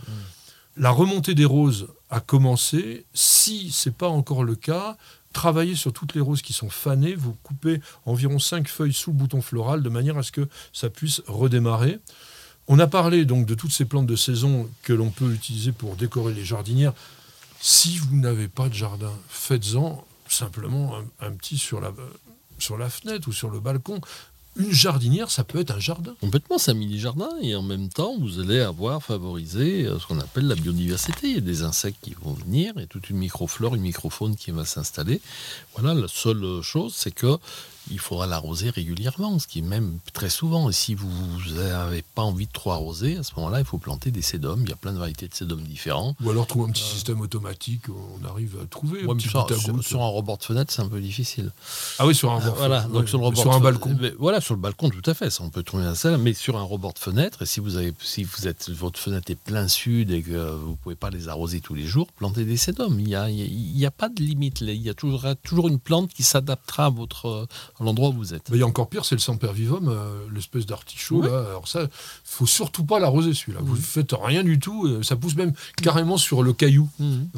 [0.77, 3.05] La remontée des roses a commencé.
[3.13, 4.95] Si ce n'est pas encore le cas,
[5.37, 7.13] travaillez sur toutes les roses qui sont fanées.
[7.13, 10.89] Vous coupez environ 5 feuilles sous le bouton floral de manière à ce que ça
[10.89, 11.99] puisse redémarrer.
[12.67, 15.95] On a parlé donc de toutes ces plantes de saison que l'on peut utiliser pour
[15.95, 16.93] décorer les jardinières.
[17.61, 21.93] Si vous n'avez pas de jardin, faites-en simplement un, petit sur la,
[22.57, 24.01] sur la fenêtre ou sur le balcon.
[24.57, 26.15] Une jardinière, ça peut être un jardin.
[26.19, 30.19] Complètement, c'est un mini-jardin et en même temps, vous allez avoir favorisé euh, ce qu'on
[30.19, 31.27] appelle la biodiversité.
[31.27, 34.51] Il y a des insectes qui vont venir et toute une microflore, une microfaune qui
[34.51, 35.21] va s'installer.
[35.75, 37.37] Voilà, la seule chose, c'est que
[37.91, 40.69] il faudra l'arroser régulièrement, ce qui est même très souvent.
[40.69, 41.09] Et si vous
[41.55, 44.61] n'avez pas envie de trop arroser, à ce moment-là, il faut planter des sédums.
[44.63, 46.15] Il y a plein de variétés de sédums différents.
[46.23, 49.47] Ou alors trouver un petit système automatique, on arrive à trouver un Ouais, petit sur,
[49.83, 51.51] sur- un rebord de fenêtre, c'est un peu difficile.
[51.99, 52.55] Ah oui, sur un rebord.
[52.55, 53.95] Voilà, ouais, donc sur le rebord sur de un balcon.
[53.99, 55.29] mais voilà, sur le balcon, tout à fait.
[55.29, 57.41] Ça, on peut trouver un mais sur un rebord de fenêtre.
[57.41, 60.75] Et si vous avez, si vous êtes, votre fenêtre est plein sud et que vous
[60.75, 62.99] pouvez pas les arroser tous les jours, plantez des sédums.
[62.99, 64.61] Il y a, il y a- il y a pas de limite.
[64.61, 67.45] Il y a toujours, toujours une plante qui s'adaptera à votre, euh,
[67.79, 68.49] à l'endroit où vous êtes.
[68.49, 71.21] Mais il y a encore pire, c'est le sempervivum, euh, l'espèce d'artichaut.
[71.21, 71.29] Ouais.
[71.29, 71.39] là.
[71.49, 71.87] Alors ça,
[72.23, 73.59] faut surtout pas l'arroser celui-là.
[73.63, 73.81] Vous Mhm.
[73.81, 74.87] faites rien du tout.
[74.87, 76.89] euh, Ça pousse même carrément sur le caillou.
[76.99, 77.29] Mhm.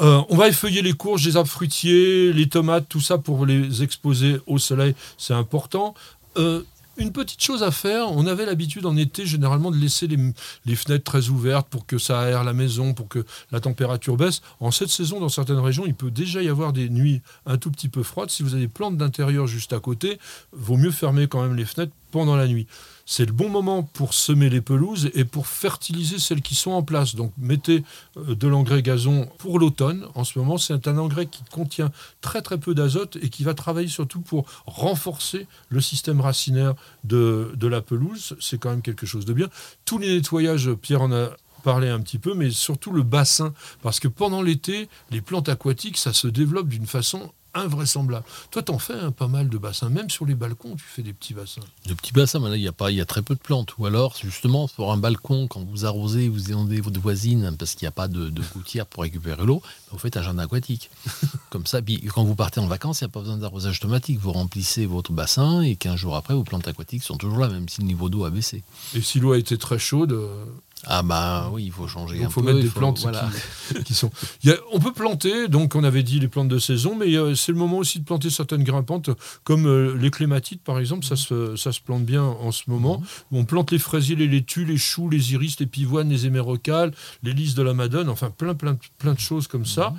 [0.00, 3.82] Euh, on va effeuiller les courges, les arbres fruitiers, les tomates, tout ça pour les
[3.82, 4.94] exposer au soleil.
[5.18, 5.94] C'est important.
[6.36, 6.62] Euh,
[7.00, 11.04] une petite chose à faire, on avait l'habitude en été généralement de laisser les, fenêtres
[11.04, 14.42] très ouvertes pour que ça aère la maison, pour que la température baisse.
[14.60, 17.70] En cette saison, dans certaines régions, il peut déjà y avoir des nuits un tout
[17.70, 18.30] petit peu froides.
[18.30, 20.18] Si vous avez des plantes d'intérieur juste à côté,
[20.52, 22.66] vaut mieux fermer quand même les fenêtres pendant la nuit.
[23.12, 26.84] C'est le bon moment pour semer les pelouses et pour fertiliser celles qui sont en
[26.84, 27.16] place.
[27.16, 27.82] Donc mettez
[28.16, 30.06] euh, de l'engrais gazon pour l'automne.
[30.14, 31.90] En ce moment, c'est un engrais qui contient
[32.20, 37.50] très très peu d'azote et qui va travailler surtout pour renforcer le système racinaire de,
[37.56, 38.36] de la pelouse.
[38.38, 39.48] C'est quand même quelque chose de bien.
[39.84, 41.30] Tous les nettoyages, Pierre en a
[41.64, 43.52] parlé un petit peu, mais surtout le bassin.
[43.82, 48.24] Parce que pendant l'été, les plantes aquatiques, ça se développe d'une façon invraisemblable.
[48.50, 51.34] Toi, t'en fais pas mal de bassins, même sur les balcons, tu fais des petits
[51.34, 51.62] bassins.
[51.86, 53.40] De petits bassins, mais là, il y a pas, il y a très peu de
[53.40, 53.76] plantes.
[53.78, 57.86] Ou alors, justement, pour un balcon, quand vous arrosez, vous inondez votre voisine parce qu'il
[57.86, 60.90] n'y a pas de, de, gouttière pour récupérer l'eau, vous faites un jardin aquatique.
[61.50, 64.18] Comme ça, puis quand vous partez en vacances, il n'y a pas besoin d'arrosage automatique.
[64.18, 67.68] Vous remplissez votre bassin et 15 jours après, vos plantes aquatiques sont toujours là, même
[67.68, 68.62] si le niveau d'eau a baissé.
[68.94, 70.44] Et si l'eau a été très chaude, euh,
[70.86, 72.46] ah bah oui, il faut changer il un faut peu.
[72.46, 73.28] mettre il des faut- plantes voilà.
[73.76, 74.10] qui, qui sont.
[74.42, 77.14] Il y a- on peut planter, donc on avait dit les plantes de saison, mais
[77.16, 79.10] euh, c'est le moment aussi de planter certaines grimpantes,
[79.44, 83.02] comme euh, les clématites par exemple, ça se, ça se plante bien en ce moment.
[83.30, 87.32] On plante les fraisiers, les laitues, les choux, les iris, les pivoines, les émérocales, les
[87.32, 89.94] lys de la madone, enfin plein, plein, plein de choses comme ça.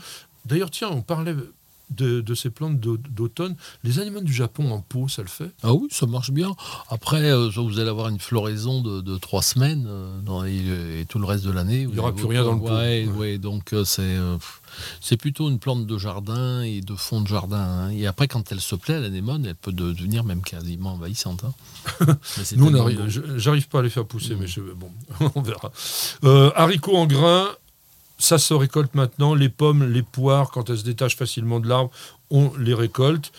[0.45, 1.35] D'ailleurs, tiens, on parlait
[1.91, 3.55] de, de ces plantes d'au- d'automne.
[3.83, 5.51] Les aliments du Japon en pot, ça le fait?
[5.63, 6.55] Ah oui, ça marche bien.
[6.89, 11.05] Après, euh, vous allez avoir une floraison de, de trois semaines euh, dans- et, et
[11.05, 11.87] tout le reste de l'année.
[11.89, 12.69] Il y aura plus rien dans le pot.
[12.69, 13.17] Ouais, Ouais.
[13.17, 14.17] ouais, donc euh, c'est
[15.01, 17.57] c'est plutôt une plante de jardin et de fond de jardin.
[17.59, 17.89] hein.
[17.89, 21.43] Et après, quand elle se plaît, l'anémone, elle peut de- devenir même quasiment envahissante.
[21.43, 22.15] hein.
[22.55, 22.71] Nous,
[23.37, 24.37] j'arrive pas à les faire pousser, Mm.
[24.39, 24.89] mais je, bon,
[25.35, 25.71] on verra.
[26.23, 27.49] Euh, haricots en grains,
[28.21, 29.33] ça se récolte maintenant.
[29.33, 31.91] Les pommes, les poires, quand elles se détachent facilement de l'arbre,
[32.29, 33.31] on les récolte.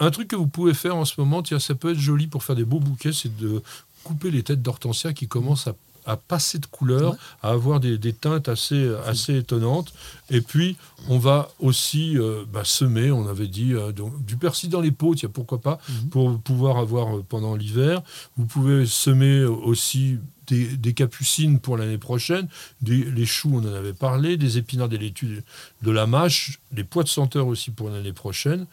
[0.00, 2.42] Un truc que vous pouvez faire en ce moment, tiens, ça peut être joli pour
[2.42, 3.62] faire des beaux bouquets, c'est de
[4.02, 5.74] couper les têtes d'hortensia qui commencent à,
[6.10, 7.18] à passer de couleur, Ouais.
[7.42, 9.92] à avoir des, des teintes assez, assez étonnantes.
[10.30, 10.76] Et puis,
[11.08, 14.90] on va aussi euh, bah, semer, on avait dit, euh, donc, du persil dans les
[14.90, 16.08] pots, tiens, pourquoi pas, Mhm.
[16.10, 18.02] pour pouvoir avoir euh, pendant l'hiver.
[18.36, 22.48] Vous pouvez semer aussi des, des capucines pour l'année prochaine,
[22.82, 25.42] des, les choux, on en avait parlé, des épinards, des laitues,
[25.82, 28.66] de la mâche, des pois de senteur aussi pour l'année prochaine.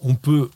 [0.00, 0.50] On peut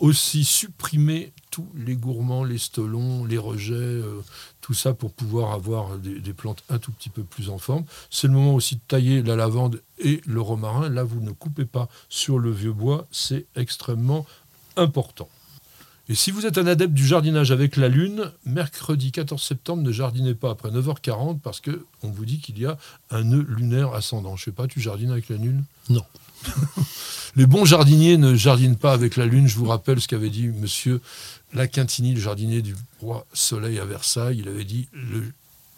[0.00, 4.22] aussi supprimer tous les gourmands, les stolons, les rejets, euh,
[4.62, 7.84] tout ça pour pouvoir avoir des, des plantes un tout petit peu plus en forme.
[8.10, 10.88] C'est le moment aussi de tailler la lavande et le romarin.
[10.88, 14.26] Là, vous ne coupez pas sur le vieux bois, c'est extrêmement
[14.76, 15.28] important.
[16.08, 19.92] Et si vous êtes un adepte du jardinage avec la lune, mercredi 14 septembre, ne
[19.92, 22.76] jardinez pas après 9h40 parce que on vous dit qu'il y a
[23.10, 24.36] un nœud lunaire ascendant.
[24.36, 25.64] Je sais pas, tu jardines avec la lune?
[25.90, 26.04] Non.
[27.34, 29.48] Les bons jardiniers ne jardinent pas avec la lune.
[29.48, 31.00] Je vous rappelle ce qu'avait dit monsieur
[31.54, 34.38] Laquintini, le jardinier du roi Soleil à Versailles.
[34.40, 34.88] Il avait dit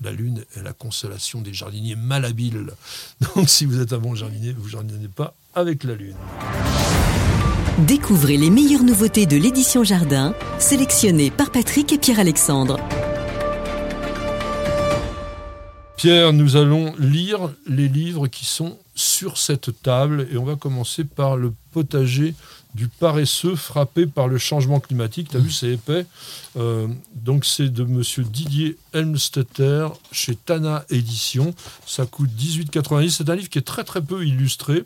[0.02, 2.66] la lune est la consolation des jardiniers malhabiles.
[3.36, 6.16] Donc si vous êtes un bon jardinier, vous jardinez pas avec la lune.
[7.86, 12.78] Découvrez les meilleures nouveautés de l'édition Jardin, sélectionnées par Patrick et Pierre-Alexandre.
[15.96, 21.04] Pierre, nous allons lire les livres qui sont sur cette table et on va commencer
[21.04, 22.34] par le potager
[22.74, 25.28] du paresseux frappé par le changement climatique.
[25.30, 26.06] Tu vu, c'est épais.
[26.56, 31.54] Euh, donc c'est de monsieur Didier Helmstetter chez Tana Édition.
[31.86, 33.10] Ça coûte 18,90.
[33.10, 34.84] C'est un livre qui est très très peu illustré.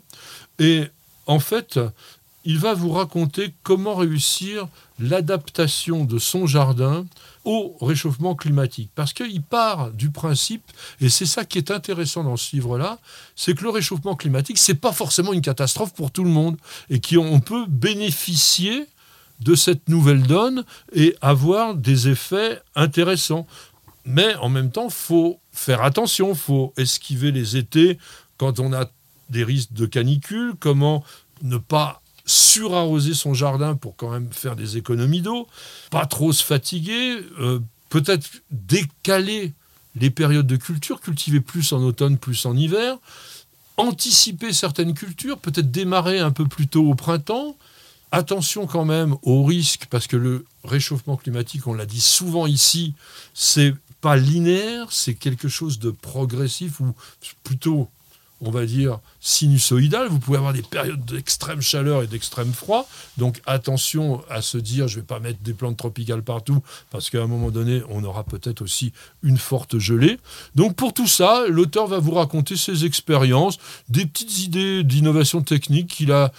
[0.59, 0.83] Et
[1.25, 1.79] en fait,
[2.45, 4.67] il va vous raconter comment réussir
[4.99, 7.05] l'adaptation de son jardin
[7.45, 8.89] au réchauffement climatique.
[8.95, 10.63] Parce qu'il part du principe,
[11.01, 12.99] et c'est ça qui est intéressant dans ce livre-là,
[13.35, 16.57] c'est que le réchauffement climatique, c'est pas forcément une catastrophe pour tout le monde,
[16.89, 18.87] et qu'on peut bénéficier
[19.39, 20.63] de cette nouvelle donne
[20.93, 23.47] et avoir des effets intéressants.
[24.05, 27.97] Mais en même temps, faut faire attention, faut esquiver les étés
[28.37, 28.89] quand on a
[29.29, 31.03] des risques de canicule, comment
[31.41, 35.47] ne pas surarroser son jardin pour quand même faire des économies d'eau,
[35.89, 37.59] pas trop se fatiguer, euh,
[37.89, 39.53] peut-être décaler
[39.95, 42.97] les périodes de culture, cultiver plus en automne, plus en hiver,
[43.77, 47.57] anticiper certaines cultures, peut-être démarrer un peu plus tôt au printemps.
[48.11, 52.93] Attention quand même aux risques, parce que le réchauffement climatique, on l'a dit souvent ici,
[53.33, 56.93] c'est pas linéaire, c'est quelque chose de progressif ou
[57.43, 57.89] plutôt,
[58.41, 60.07] on va dire, sinusoïdal.
[60.07, 62.87] Vous pouvez avoir des périodes d'extrême chaleur et d'extrême froid.
[63.17, 66.61] Donc attention à se dire, je ne vais pas mettre des plantes tropicales partout,
[66.91, 70.19] parce qu'à un moment donné, on aura peut-être aussi une forte gelée.
[70.55, 73.57] Donc pour tout ça, l'auteur va vous raconter ses expériences,
[73.89, 76.31] des petites idées d'innovation technique qu'il a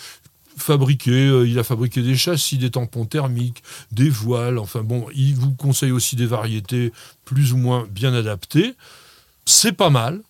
[0.57, 5.35] fabriqué, euh, il a fabriqué des châssis, des tampons thermiques, des voiles, enfin bon, il
[5.35, 6.93] vous conseille aussi des variétés
[7.25, 8.75] plus ou moins bien adaptées.
[9.47, 10.21] C'est pas mal.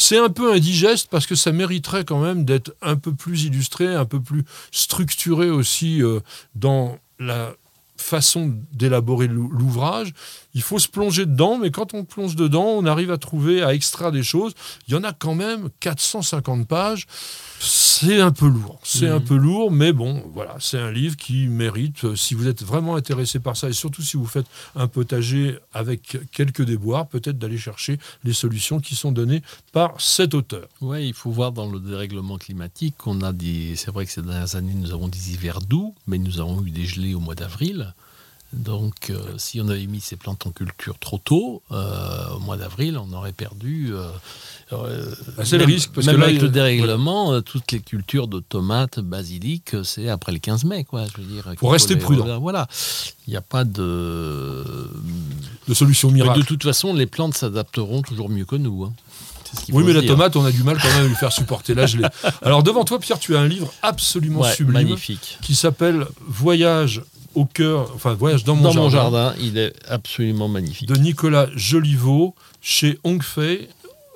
[0.00, 3.94] C'est un peu indigeste parce que ça mériterait quand même d'être un peu plus illustré,
[3.94, 6.20] un peu plus structuré aussi euh,
[6.54, 7.52] dans la
[8.00, 10.12] façon d'élaborer l'ouvrage.
[10.54, 13.74] Il faut se plonger dedans, mais quand on plonge dedans, on arrive à trouver, à
[13.74, 14.54] extraire des choses.
[14.86, 17.06] Il y en a quand même 450 pages.
[17.60, 19.24] C'est un peu lourd, c'est un mhm.
[19.24, 22.94] peu lourd, mais bon, voilà, c'est un livre qui mérite, euh, si vous êtes vraiment
[22.94, 24.46] intéressé par ça, et surtout si vous faites
[24.76, 29.42] un potager avec quelques déboires, peut-être d'aller chercher les solutions qui sont données
[29.72, 30.68] par cet auteur.
[30.80, 33.74] Oui, il faut voir dans le dérèglement climatique qu'on a des...
[33.74, 36.70] C'est vrai que ces dernières années, nous avons des hivers doux, mais nous avons eu
[36.70, 37.87] des gelées au mois d'avril.
[38.54, 42.56] Donc, euh, si on avait mis ces plantes en culture trop tôt, euh, au mois
[42.56, 43.92] d'avril, on aurait perdu.
[43.92, 44.08] Euh,
[45.44, 45.90] c'est le risque.
[45.94, 50.64] Parce même avec le dérèglement, toutes les cultures de tomates, basilic, c'est après le 15
[50.64, 50.84] mai.
[50.84, 52.38] Quoi, je veux dire, faut rester prudent.
[52.40, 52.68] Voilà.
[53.26, 54.64] Il n'y a pas de...
[55.68, 56.40] de solution miracle.
[56.40, 58.84] de toute façon, les plantes s'adapteront toujours mieux que nous.
[58.84, 58.92] Hein.
[59.72, 61.86] Oui, mais la tomate, on a du mal quand même à lui faire supporter la
[61.86, 62.06] gelée.
[62.42, 65.38] Alors devant toi, Pierre, tu as un livre absolument sublime magnifique.
[65.42, 67.02] qui s'appelle Voyage
[67.38, 68.90] au cœur, enfin Voyage dans mon jardin.
[68.90, 70.88] jardin, il est absolument magnifique.
[70.88, 73.68] De Nicolas Joliveau chez Hongfei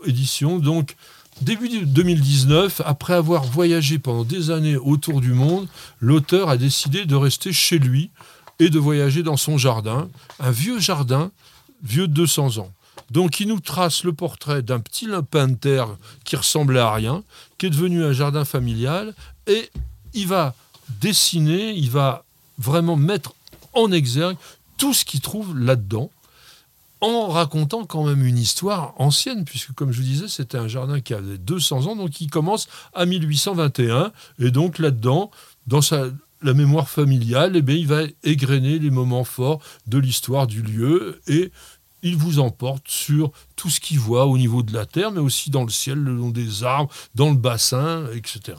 [0.04, 0.58] Édition.
[0.58, 0.96] Donc
[1.40, 5.68] début 2019, après avoir voyagé pendant des années autour du monde,
[6.00, 8.10] l'auteur a décidé de rester chez lui
[8.58, 10.08] et de voyager dans son jardin,
[10.40, 11.30] un vieux jardin,
[11.84, 12.72] vieux de 200 ans.
[13.12, 15.88] Donc il nous trace le portrait d'un petit lapin de terre
[16.24, 17.22] qui ressemblait à rien,
[17.58, 19.14] qui est devenu un jardin familial,
[19.46, 19.70] et
[20.12, 20.54] il va
[21.00, 22.24] dessiner, il va
[22.58, 23.34] vraiment mettre
[23.74, 24.36] en exergue
[24.76, 26.10] tout ce qu'il trouve là-dedans,
[27.00, 31.00] en racontant quand même une histoire ancienne, puisque comme je vous disais, c'était un jardin
[31.00, 35.30] qui avait 200 ans, donc il commence à 1821, et donc là-dedans,
[35.66, 36.06] dans sa,
[36.42, 41.20] la mémoire familiale, eh bien, il va égrener les moments forts de l'histoire du lieu,
[41.26, 41.50] et
[42.02, 45.50] il vous emporte sur tout ce qu'il voit au niveau de la terre, mais aussi
[45.50, 48.58] dans le ciel, le long des arbres, dans le bassin, etc.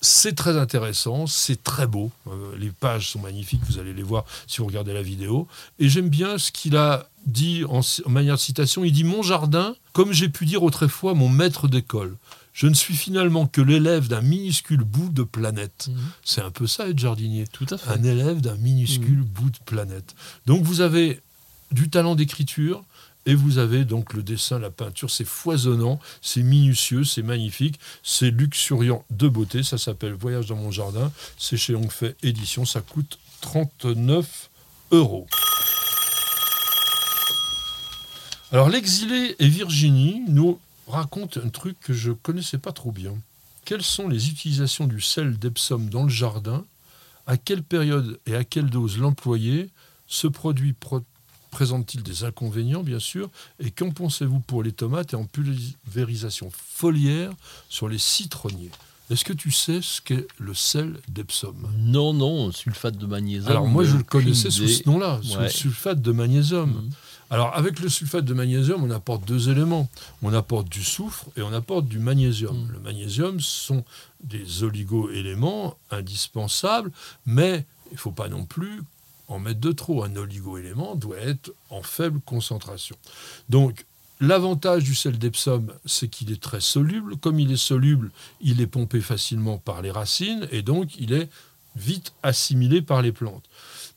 [0.00, 2.10] C'est très intéressant, c'est très beau.
[2.28, 5.48] Euh, les pages sont magnifiques, vous allez les voir si vous regardez la vidéo.
[5.80, 8.84] Et j'aime bien ce qu'il a dit en, manière de citation.
[8.84, 12.16] Il dit Mon jardin, comme j'ai pu dire autrefois, mon maître d'école.
[12.52, 15.88] Je ne suis finalement que l'élève d'un minuscule bout de planète.
[15.88, 15.96] Mhm.
[16.24, 17.46] C'est un peu ça être jardinier.
[17.52, 17.90] Tout à fait.
[17.90, 19.24] Un élève d'un minuscule mhm.
[19.24, 20.14] bout de planète.
[20.46, 21.20] Donc vous avez
[21.70, 22.82] du talent d'écriture,
[23.28, 28.30] et vous avez donc le dessin, la peinture, c'est foisonnant, c'est minutieux, c'est magnifique, c'est
[28.30, 29.62] luxuriant de beauté.
[29.62, 31.12] Ça s'appelle Voyage dans mon jardin.
[31.36, 32.64] C'est chez Hongfei Édition.
[32.64, 34.48] Ça coûte 39
[34.92, 35.26] euros.
[38.50, 43.12] Alors, l'exilé et Virginie nous racontent un truc que je ne connaissais pas trop bien.
[43.66, 46.64] Quelles sont les utilisations du sel d'Epsom dans le jardin?
[47.26, 49.68] À quelle période et à quelle dose l'employer?
[50.06, 50.72] Ce produit
[51.58, 53.28] présente-t-il des inconvénients, bien sûr
[53.58, 57.32] Et qu'en pensez-vous pour les tomates et en pulvérisation foliaire
[57.68, 58.70] sur les citronniers?
[59.10, 61.56] Est-ce que tu sais ce qu'est le sel d'Epsom?
[61.76, 63.50] Non, non, sulfate de magnésium.
[63.50, 66.70] Alors moi je le connaissais sous ce nom-là, sous le sulfate de magnésium.
[66.70, 66.90] Mhm.
[67.30, 69.88] Alors avec le sulfate de magnésium, on apporte deux éléments.
[70.22, 72.56] On apporte du soufre et on apporte du magnésium.
[72.56, 72.72] Mhm.
[72.72, 73.82] Le magnésium sont
[74.22, 76.92] des oligo-éléments indispensables,
[77.26, 78.82] mais il ne faut pas non plus
[79.28, 80.04] en mettre de trop.
[80.04, 82.96] Un oligo-élément doit être en faible concentration.
[83.48, 83.84] Donc,
[84.20, 87.16] L'avantage du sel d'Epsom, c'est qu'il est très soluble.
[87.16, 88.10] Comme il est soluble,
[88.40, 91.28] il est pompé facilement par les racines et donc il est
[91.76, 93.44] vite assimilé par les plantes.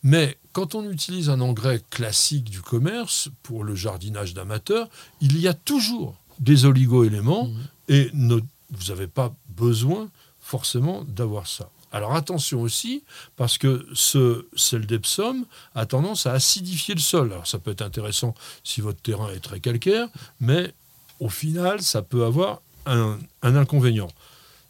[0.03, 4.89] Mais quand on utilise un engrais classique du commerce pour le jardinage d'amateurs,
[5.21, 7.59] il y a toujours des oligo-éléments mmh.
[7.89, 10.09] et vous n'avez pas besoin
[10.39, 11.69] forcément d'avoir ça.
[11.91, 13.03] Alors attention aussi,
[13.35, 17.31] parce que ce sel d'Epsom a tendance à acidifier le sol.
[17.33, 18.33] Alors ça peut être intéressant
[18.63, 20.07] si votre terrain est très calcaire,
[20.39, 20.73] mais
[21.19, 24.09] au final, ça peut avoir un, inconvénient.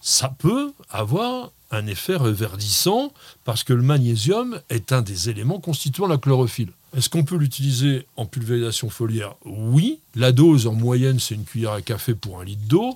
[0.01, 3.13] Ça peut avoir un effet reverdissant
[3.45, 6.73] parce que le magnésium est un des éléments constituant la chlorophylle.
[6.97, 9.35] Est-ce qu'on peut l'utiliser en pulvérisation foliaire?
[9.45, 9.99] Oui.
[10.15, 12.93] La dose en moyenne, c'est une cuillère à café pour un litre d'eau.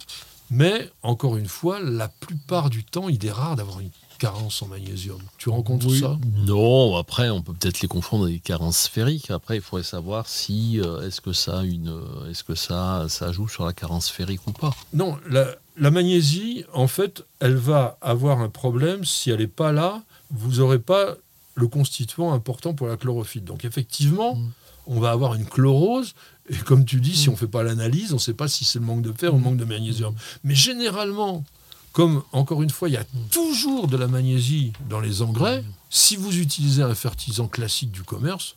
[0.52, 4.68] Mais encore une fois, la plupart du temps, il est rare d'avoir une carences en
[4.68, 5.20] magnésium.
[5.38, 6.18] Tu rencontres ça?
[6.46, 9.32] Non, après, on peut peut-être les confondre avec des carences sphériques.
[9.32, 13.32] Après, il faudrait savoir si euh, est-ce que ça une euh, est-ce que ça ça
[13.32, 14.76] joue sur la carence sphérique ou pas.
[14.93, 20.02] Non, la, magnésie, en fait, elle va avoir un problème si elle n'est pas là.
[20.32, 21.16] Vous n'aurez pas
[21.56, 23.43] le constituant important pour la chlorophylle.
[23.43, 24.52] Donc effectivement, mm.
[24.88, 26.14] on va avoir une chlorose.
[26.50, 27.30] Et comme tu dis, si mm.
[27.30, 29.34] on ne fait pas l'analyse, on ne sait pas si c'est le manque de fer
[29.34, 30.14] ou le manque de magnésium.
[30.43, 31.43] Mais généralement,
[31.91, 36.18] comme encore une fois, il y a toujours de la magnésie dans les engrais, si
[36.18, 38.56] vous utilisez un fertilisant classique du commerce,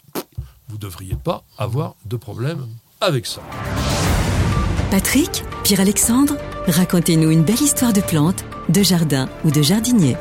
[0.69, 2.67] vous ne devriez pas avoir de problème
[3.01, 3.41] avec ça.
[4.91, 6.37] Patrick, Pierre-Alexandre,
[6.67, 10.17] racontez-nous une belle histoire de plante, de jardin ou de jardinier.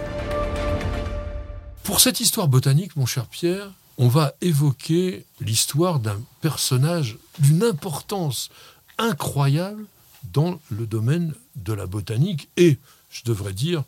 [1.84, 8.50] Pour cette histoire botanique, mon cher Pierre, on va évoquer l'histoire d'un personnage d'une importance
[8.98, 9.86] incroyable
[10.34, 12.78] dans le domaine de la botanique et,
[13.10, 13.84] je devrais dire,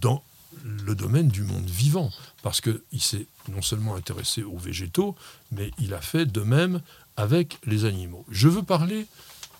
[0.00, 0.22] dans
[0.64, 2.10] le domaine du monde vivant,
[2.42, 5.14] parce qu'il s'est non seulement intéressé aux végétaux,
[5.52, 6.80] mais il a fait de même
[7.16, 8.24] avec les animaux.
[8.30, 9.06] Je veux parler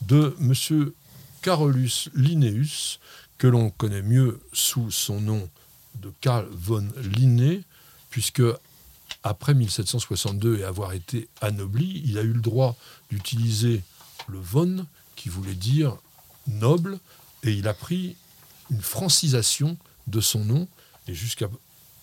[0.03, 0.93] de M.
[1.43, 2.99] Carolus Linnaeus,
[3.39, 5.49] que l'on connaît mieux sous son nom
[5.97, 7.62] de Carl von Linné,
[8.11, 8.43] puisque
[9.27, 12.77] après 1762 et avoir été anobli, il a eu le droit
[13.11, 13.83] d'utiliser
[14.29, 15.97] le von, qui voulait dire
[16.47, 16.99] noble,
[17.43, 18.16] et il a pris
[18.70, 20.68] une francisation de son nom,
[21.09, 21.49] et jusqu'à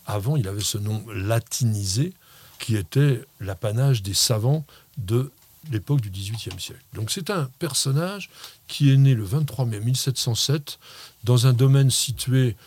[0.05, 2.13] avant, il avait ce nom latinisé,
[2.59, 4.65] qui était l'apanage des savants
[4.97, 5.31] de
[5.71, 6.83] l'époque du XVIIIe siècle.
[6.93, 8.29] Donc c'est un personnage
[8.67, 10.77] qui est né le 23 mai 1707
[11.23, 12.57] dans un domaine situé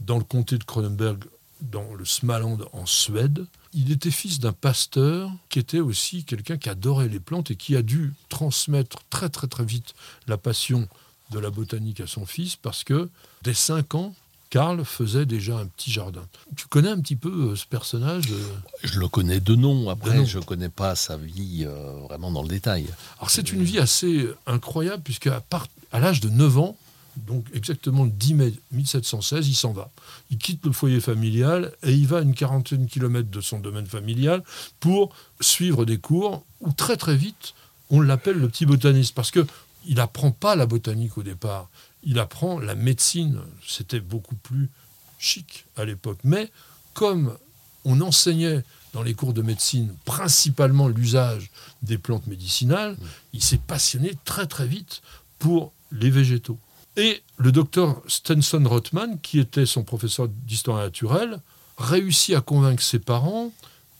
[0.00, 1.22] dans le comté de Cronenberg,
[1.60, 3.46] dans le Smaland en Suède.
[3.74, 7.74] Il était fils d'un pasteur qui était aussi quelqu'un qui adorait les plantes et qui
[7.76, 9.94] a dû transmettre très très très vite
[10.28, 10.88] la passion
[11.32, 13.08] de la botanique à son fils parce que
[13.42, 14.14] dès 5 ans,
[14.50, 16.22] Karl faisait déjà un petit jardin.
[16.54, 18.54] Tu connais un petit peu euh, ce personnage euh?
[18.84, 19.90] Je le connais de nom.
[19.90, 22.86] Après, je ne connais pas sa vie euh, vraiment dans le détail.
[23.18, 25.42] Alors, c'est une vie assez incroyable, puisque à,
[25.90, 26.76] à l'âge de 9 ans,
[27.16, 29.90] donc exactement le 10 mai 1716, il s'en va.
[30.30, 33.60] Il quitte le foyer familial et il va à une quarantaine de kilomètres de son
[33.60, 34.42] domaine familial
[34.80, 37.54] pour suivre des cours où très très vite
[37.90, 39.46] on l'appelle le petit botaniste parce que
[39.86, 41.68] il n'apprend pas la botanique au départ
[42.04, 43.40] il apprend la médecine.
[43.66, 44.70] C'était beaucoup plus
[45.18, 46.18] chic à l'époque.
[46.24, 46.50] Mais
[46.92, 47.36] comme
[47.84, 48.62] on enseignait
[48.92, 51.50] dans les cours de médecine principalement l'usage
[51.82, 52.96] des plantes médicinales,
[53.32, 55.02] il s'est passionné très très vite
[55.38, 56.58] pour les végétaux.
[56.96, 61.40] Et le docteur Stenson Rothman, qui était son professeur d'histoire naturelle,
[61.78, 63.52] réussit à convaincre ses parents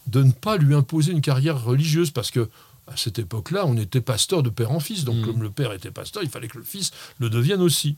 [0.06, 2.48] de ne pas lui imposer une carrière religieuse parce que
[2.86, 5.04] à cette époque-là, on était pasteur de père en fils.
[5.04, 5.24] Donc, mm.
[5.24, 7.96] comme le père était pasteur, il fallait que le fils le devienne aussi.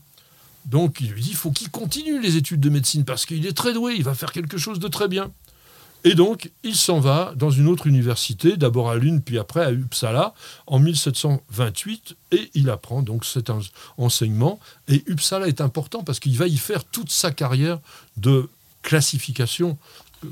[0.65, 3.55] Donc, il lui dit il faut qu'il continue les études de médecine parce qu'il est
[3.55, 5.31] très doué, il va faire quelque chose de très bien.
[6.07, 9.71] Et donc, il s'en va dans une autre université, d'abord à Lune, puis après à
[9.71, 10.33] Uppsala,
[10.65, 13.51] en 1728, et il apprend donc cet
[13.97, 14.57] enseignement.
[14.87, 17.79] Et Uppsala est important parce qu'il va y faire toute sa carrière
[18.15, 18.49] de
[18.83, 19.77] classification
[20.23, 20.27] euh,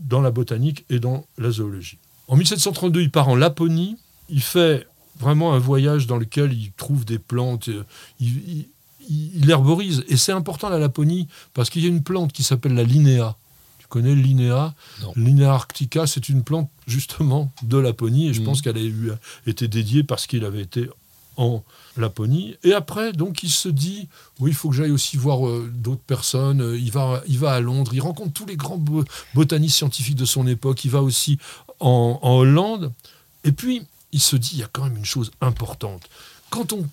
[0.00, 1.98] dans la botanique et dans la zoologie.
[2.26, 3.98] En 1732, il part en Laponie.
[4.30, 4.86] Il fait
[5.20, 7.68] vraiment un voyage dans lequel il trouve des plantes.
[7.68, 7.84] Euh,
[8.18, 8.64] il,
[9.10, 10.04] il, herborise.
[10.08, 13.36] Et c'est important la Laponie parce qu'il y a une plante qui s'appelle la linéa.
[13.88, 14.74] Connais linéa
[15.16, 18.28] Linéa arctica, c'est une plante justement de Laponie.
[18.28, 18.74] Et je pense mhm.
[18.74, 20.88] qu'elle a été dédiée parce qu'il avait été
[21.38, 21.62] en
[21.96, 22.56] Laponie.
[22.64, 24.08] Et après, donc, il se dit,
[24.40, 26.76] oui, il faut que j'aille aussi voir euh, d'autres personnes.
[26.78, 28.82] Il va, il va à Londres, il rencontre tous les grands
[29.34, 30.84] botanistes scientifiques de son époque.
[30.84, 31.38] Il va aussi
[31.80, 32.92] en, Hollande.
[33.44, 33.82] Et puis,
[34.12, 36.02] il se dit, il y a quand même une chose importante.
[36.50, 36.86] Quand on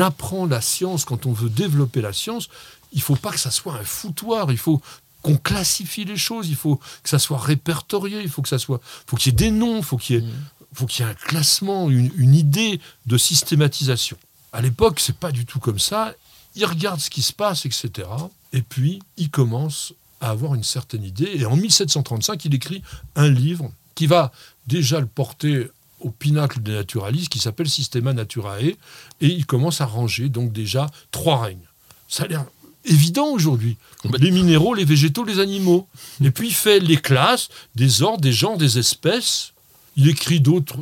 [0.00, 2.48] apprend la science, quand on veut développer la science,
[2.92, 4.50] il ne faut pas que ça soit un foutoir.
[4.50, 4.80] Il faut
[5.22, 6.48] qu'on classifie les choses.
[6.48, 8.20] Il faut que ça soit répertorié.
[8.22, 9.78] Il faut que ça soit, faut qu'il y ait des noms.
[9.78, 10.32] Il faut qu'il y ait, mmh.
[10.72, 14.16] faut qu'il y ait un classement, une, idée de systématisation.
[14.52, 16.14] À l'époque, c'est pas du tout comme ça.
[16.56, 18.08] Il regarde ce qui se passe, etc.
[18.52, 21.30] Et puis, il commence à avoir une certaine idée.
[21.34, 22.82] Et en 1735, il écrit
[23.14, 24.32] un livre qui va
[24.66, 25.68] déjà le porter
[26.00, 28.76] au pinacle des naturalistes, qui s'appelle Systema Naturae, et
[29.20, 31.58] il commence à ranger donc déjà trois règnes.
[32.08, 32.46] Ça a l'air
[32.84, 33.76] évident aujourd'hui.
[34.18, 35.86] Les minéraux, les végétaux, les animaux.
[36.22, 39.52] Et puis il fait les classes des ordres, des genres, des espèces.
[39.96, 40.78] Il écrit d'autres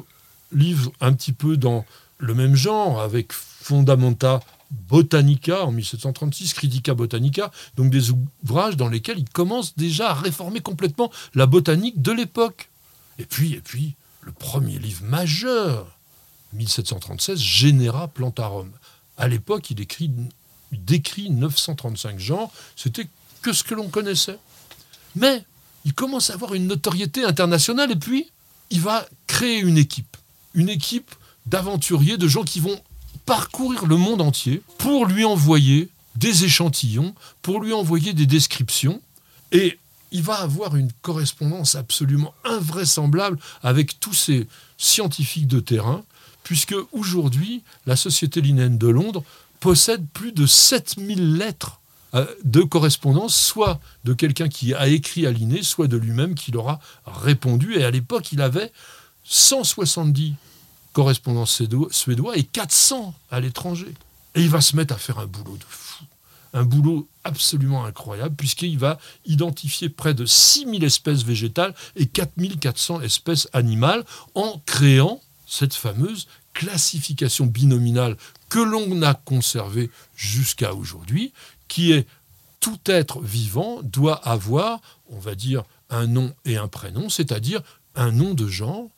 [0.53, 1.85] livres un petit peu dans
[2.19, 4.41] le même genre, avec Fondamenta
[4.71, 10.61] Botanica en 1736, Critica Botanica, donc des ouvrages dans lesquels il commence déjà à réformer
[10.61, 12.69] complètement la botanique de l'époque.
[13.19, 15.99] Et puis, et puis, le premier livre majeur,
[16.53, 18.71] 1736, Genera Plantarum.
[19.17, 20.11] À l'époque, il, écrit,
[20.73, 23.09] décrit 935 genres, c'était
[23.43, 24.39] que ce que l'on connaissait.
[25.17, 25.45] Mais
[25.85, 28.31] il commence à avoir une notoriété internationale et puis
[28.71, 30.17] il va créer une équipe.
[30.55, 31.15] Une équipe
[31.47, 32.81] d'aventuriers, de gens qui vont
[33.25, 39.01] parcourir le monde entier pour lui envoyer des échantillons, pour lui envoyer des descriptions.
[39.53, 39.79] Et
[40.11, 44.47] il va avoir une correspondance absolument invraisemblable avec tous ces
[44.79, 46.03] scientifiques de terrain,
[46.43, 49.25] puisque aujourd'hui, la Société Linnéenne de Londres
[49.61, 51.81] possède plus de 7000 lettres
[52.15, 56.51] euh, de correspondance, soit de quelqu'un qui a écrit à Linné, soit de lui-même qui
[56.51, 57.77] leur a répondu.
[57.77, 58.73] Et à l'époque, il avait
[59.25, 60.35] 170
[60.93, 63.95] correspondants suédois et 400 à l'étranger.
[64.35, 66.05] Et il va se mettre à faire un boulot de fou
[66.55, 73.49] un boulot absolument incroyable puisqu'il va identifier près de 6000 espèces végétales et 4400 espèces
[73.53, 74.05] animales
[74.35, 78.17] en créant cette fameuse classification binominale
[78.49, 81.33] que l'on a conservée jusqu'à aujourd'hui,
[81.69, 82.07] qui est
[82.61, 84.81] tout être vivant doit avoir,
[85.11, 87.63] on va dire, un nom et un prénom, c'est-à-dire
[87.95, 88.89] un nom de genre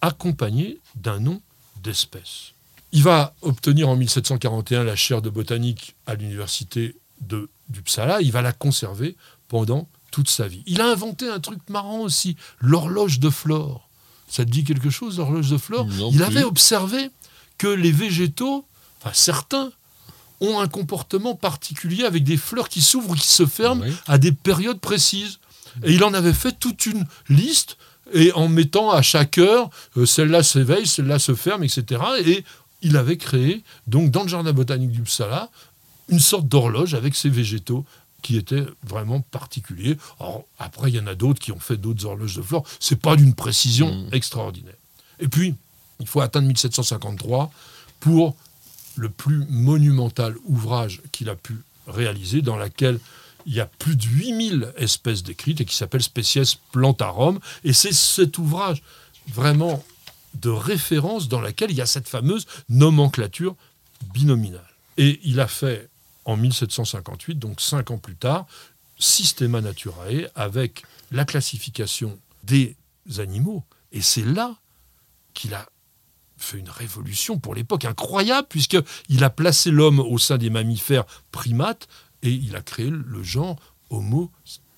[0.00, 1.40] accompagné d'un nom
[1.82, 2.52] d'espèce.
[2.92, 8.20] Il va obtenir en 1741 la chaire de botanique à l'université de d'Uppsala.
[8.20, 9.16] Il va la conserver
[9.48, 10.62] pendant toute sa vie.
[10.66, 13.88] Il a inventé un truc marrant aussi, l'horloge de Flore.
[14.28, 15.86] Ça te dit quelque chose, l'horloge de Flore?
[16.12, 17.10] Il avait observé
[17.58, 18.64] que les végétaux,
[19.06, 19.72] enfin certains,
[20.40, 24.32] ont un comportement particulier avec des fleurs qui s'ouvrent ou qui se ferment à des
[24.32, 25.38] périodes précises.
[25.82, 27.76] Et il en avait fait toute une liste
[28.12, 32.00] et en mettant à chaque heure, euh, celle-là s'éveille, celle-là se ferme, etc.
[32.24, 32.44] Et
[32.82, 35.48] il avait créé, donc dans le jardin botanique du Psala,
[36.08, 37.84] une sorte d'horloge avec ces végétaux
[38.22, 39.96] qui étaient vraiment particuliers.
[40.58, 42.64] après, il y en a d'autres qui ont fait d'autres horloges de flore.
[42.80, 44.08] C'est pas d'une précision mmh.
[44.12, 44.74] extraordinaire.
[45.18, 45.54] Et puis,
[46.00, 47.50] il faut atteindre 1753
[48.00, 48.36] pour
[48.96, 52.98] le plus monumental ouvrage qu'il a pu réaliser, dans lequel
[53.46, 57.38] il y a plus de 8000 espèces décrites et qui s'appelle Species Plantarum.
[57.62, 58.82] Et c'est cet ouvrage
[59.28, 59.84] vraiment
[60.34, 63.54] de référence dans lequel il y a cette fameuse nomenclature
[64.12, 64.68] binominale.
[64.96, 65.88] Et il a fait
[66.24, 68.46] en 1758, donc cinq ans plus tard,
[68.98, 70.82] Systema Naturae avec
[71.12, 72.76] la classification des
[73.18, 73.62] animaux.
[73.92, 74.56] Et c'est là
[75.34, 75.68] qu'il a
[76.36, 81.88] fait une révolution pour l'époque incroyable, puisqu'il a placé l'homme au sein des mammifères primates
[82.22, 83.56] et il a créé le genre
[83.90, 84.30] Homo,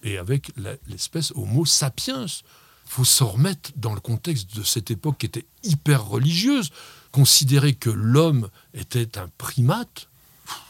[0.03, 0.51] et avec
[0.87, 2.27] l'espèce Homo sapiens.
[2.27, 6.71] Il faut se remettre dans le contexte de cette époque qui était hyper religieuse.
[7.11, 10.09] Considérer que l'homme était un primate,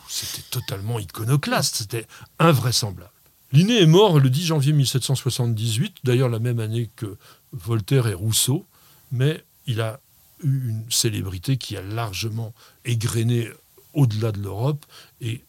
[0.08, 2.06] c'était totalement iconoclaste, c'était
[2.38, 3.10] invraisemblable.
[3.52, 7.16] Linné est mort le 10 janvier 1778, d'ailleurs la même année que
[7.52, 8.66] Voltaire et Rousseau,
[9.10, 10.00] mais il a
[10.42, 13.48] une célébrité qui a largement égrené
[13.94, 14.84] au-delà de l'Europe
[15.20, 15.42] et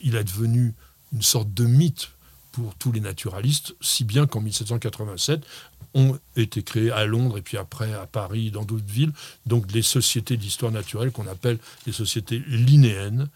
[0.00, 0.74] il est devenu
[1.12, 2.10] une sorte de mythe
[2.52, 5.44] pour tous les naturalistes, si bien qu'en 1787
[5.94, 9.12] ont été créées à Londres et puis après à Paris, dans d'autres villes,
[9.46, 13.28] donc les sociétés d'histoire naturelle qu'on appelle les sociétés linéennes,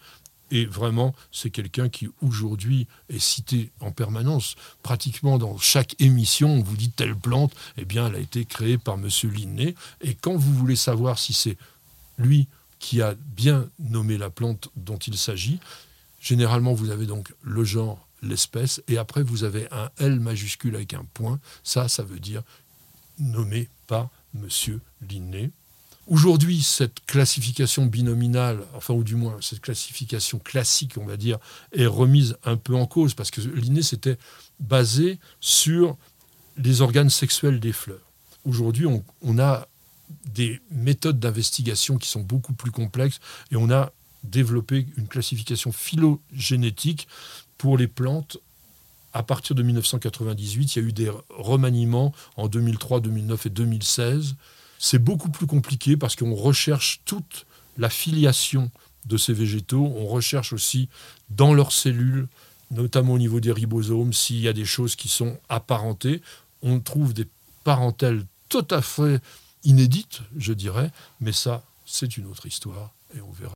[0.50, 4.56] et vraiment, c'est quelqu'un qui aujourd'hui est cité en permanence.
[4.82, 8.78] Pratiquement dans chaque émission, on vous dit telle plante, eh bien, elle a été créée
[8.78, 9.08] par M.
[9.24, 9.74] Linné.
[10.00, 11.56] Et quand vous voulez savoir si c'est
[12.16, 15.60] lui qui a bien nommé la plante dont il s'agit,
[16.20, 20.94] généralement, vous avez donc le genre, l'espèce, et après, vous avez un L majuscule avec
[20.94, 21.38] un point.
[21.62, 22.42] Ça, ça veut dire
[23.18, 24.80] nommé par M.
[25.08, 25.50] Linné.
[26.08, 31.38] Aujourd'hui, cette classification binominale, enfin, ou du moins cette classification classique, on va dire,
[31.72, 34.16] est remise un peu en cause parce que l'inné s'était
[34.58, 35.98] basé sur
[36.56, 38.00] les organes sexuels des fleurs.
[38.46, 39.68] Aujourd'hui, on, a
[40.32, 43.92] des méthodes d'investigation qui sont beaucoup plus complexes et on a
[44.24, 47.06] développé une classification phylogénétique
[47.58, 48.38] pour les plantes
[49.12, 50.76] à partir de 1998.
[50.76, 54.36] Il y a eu des remaniements en 2003, 2009 et 2016
[54.78, 58.70] c'est beaucoup plus compliqué parce qu'on recherche toute la filiation
[59.06, 59.92] de ces végétaux.
[59.96, 60.88] On recherche aussi
[61.30, 62.28] dans leurs cellules,
[62.70, 66.22] notamment au niveau des ribosomes, s'il y a des choses qui sont apparentées.
[66.62, 67.26] On trouve des
[67.64, 69.20] parentèles tout à fait
[69.64, 73.54] inédites, je dirais, mais ça, c'est une autre histoire et on verra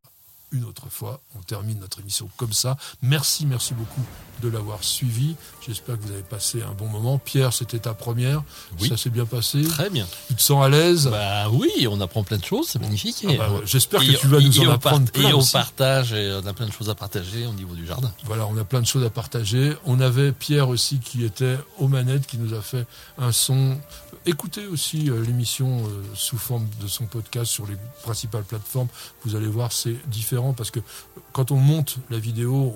[0.53, 1.21] une autre fois.
[1.37, 2.77] On termine notre émission comme ça.
[3.03, 4.03] Merci, merci beaucoup
[4.43, 5.37] de l'avoir suivi.
[5.67, 7.19] J'espère que vous avez passé un bon moment.
[7.19, 8.43] Pierre, c'était ta première.
[8.81, 8.89] Oui.
[8.89, 9.63] Ça s'est bien passé.
[9.63, 10.07] Très bien.
[10.29, 11.09] Tu te sens à l'aise?
[11.09, 13.25] Bah oui, on apprend plein de choses, c'est magnifique.
[13.29, 15.31] Ah bah j'espère que tu vas nous en apprendre plein.
[15.31, 18.13] Et on partage, et on a plein de choses à partager au niveau du jardin.
[18.25, 19.75] Voilà, on a plein de choses à partager.
[19.85, 22.87] On avait Pierre aussi qui était aux manettes, qui nous a fait
[23.19, 23.79] un son
[24.25, 27.75] Écoutez aussi euh, l'émission euh, sous forme de son podcast sur les
[28.05, 28.87] principales plateformes.
[29.25, 30.81] Vous allez voir, c'est différent parce que
[31.33, 32.75] quand on monte la vidéo,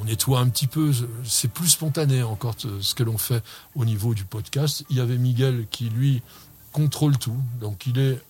[0.00, 0.92] on, nettoie un petit peu.
[1.24, 3.42] C'est plus spontané encore ce que l'on fait
[3.74, 4.84] au niveau du podcast.
[4.90, 6.22] Il y avait Miguel qui, lui,
[6.72, 7.36] contrôle tout.
[7.60, 8.20] Donc il est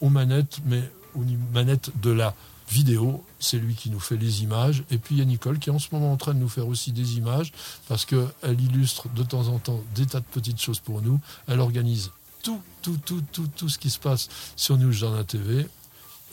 [0.00, 0.82] aux manettes, mais
[1.14, 1.22] aux
[1.52, 2.34] manettes de la
[2.68, 4.82] vidéo, c'est lui qui nous fait les images.
[4.90, 6.48] Et puis il y a Nicole qui est en ce moment en train de nous
[6.48, 7.52] faire aussi des images,
[7.88, 11.20] parce qu'elle illustre de temps en temps des tas de petites choses pour nous.
[11.46, 12.10] Elle organise
[12.42, 15.68] tout, tout, tout, tout, tout ce qui se passe sur News Jardin TV.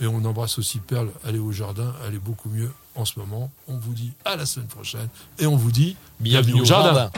[0.01, 3.51] Et on embrasse aussi Perle, aller au jardin, est beaucoup mieux en ce moment.
[3.67, 5.07] On vous dit à la semaine prochaine
[5.39, 7.11] et on vous dit bienvenue, au jardin.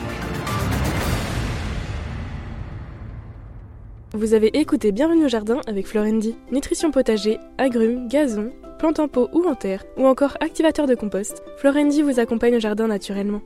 [4.13, 6.35] Vous avez écouté Bienvenue au jardin avec Florendi.
[6.51, 11.43] Nutrition potager, agrumes, gazon, plantes en pot ou en terre, ou encore activateur de compost,
[11.57, 13.41] Florendi vous accompagne au jardin naturellement.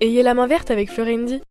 [0.00, 1.38] Ayez la main verte avec Florendi.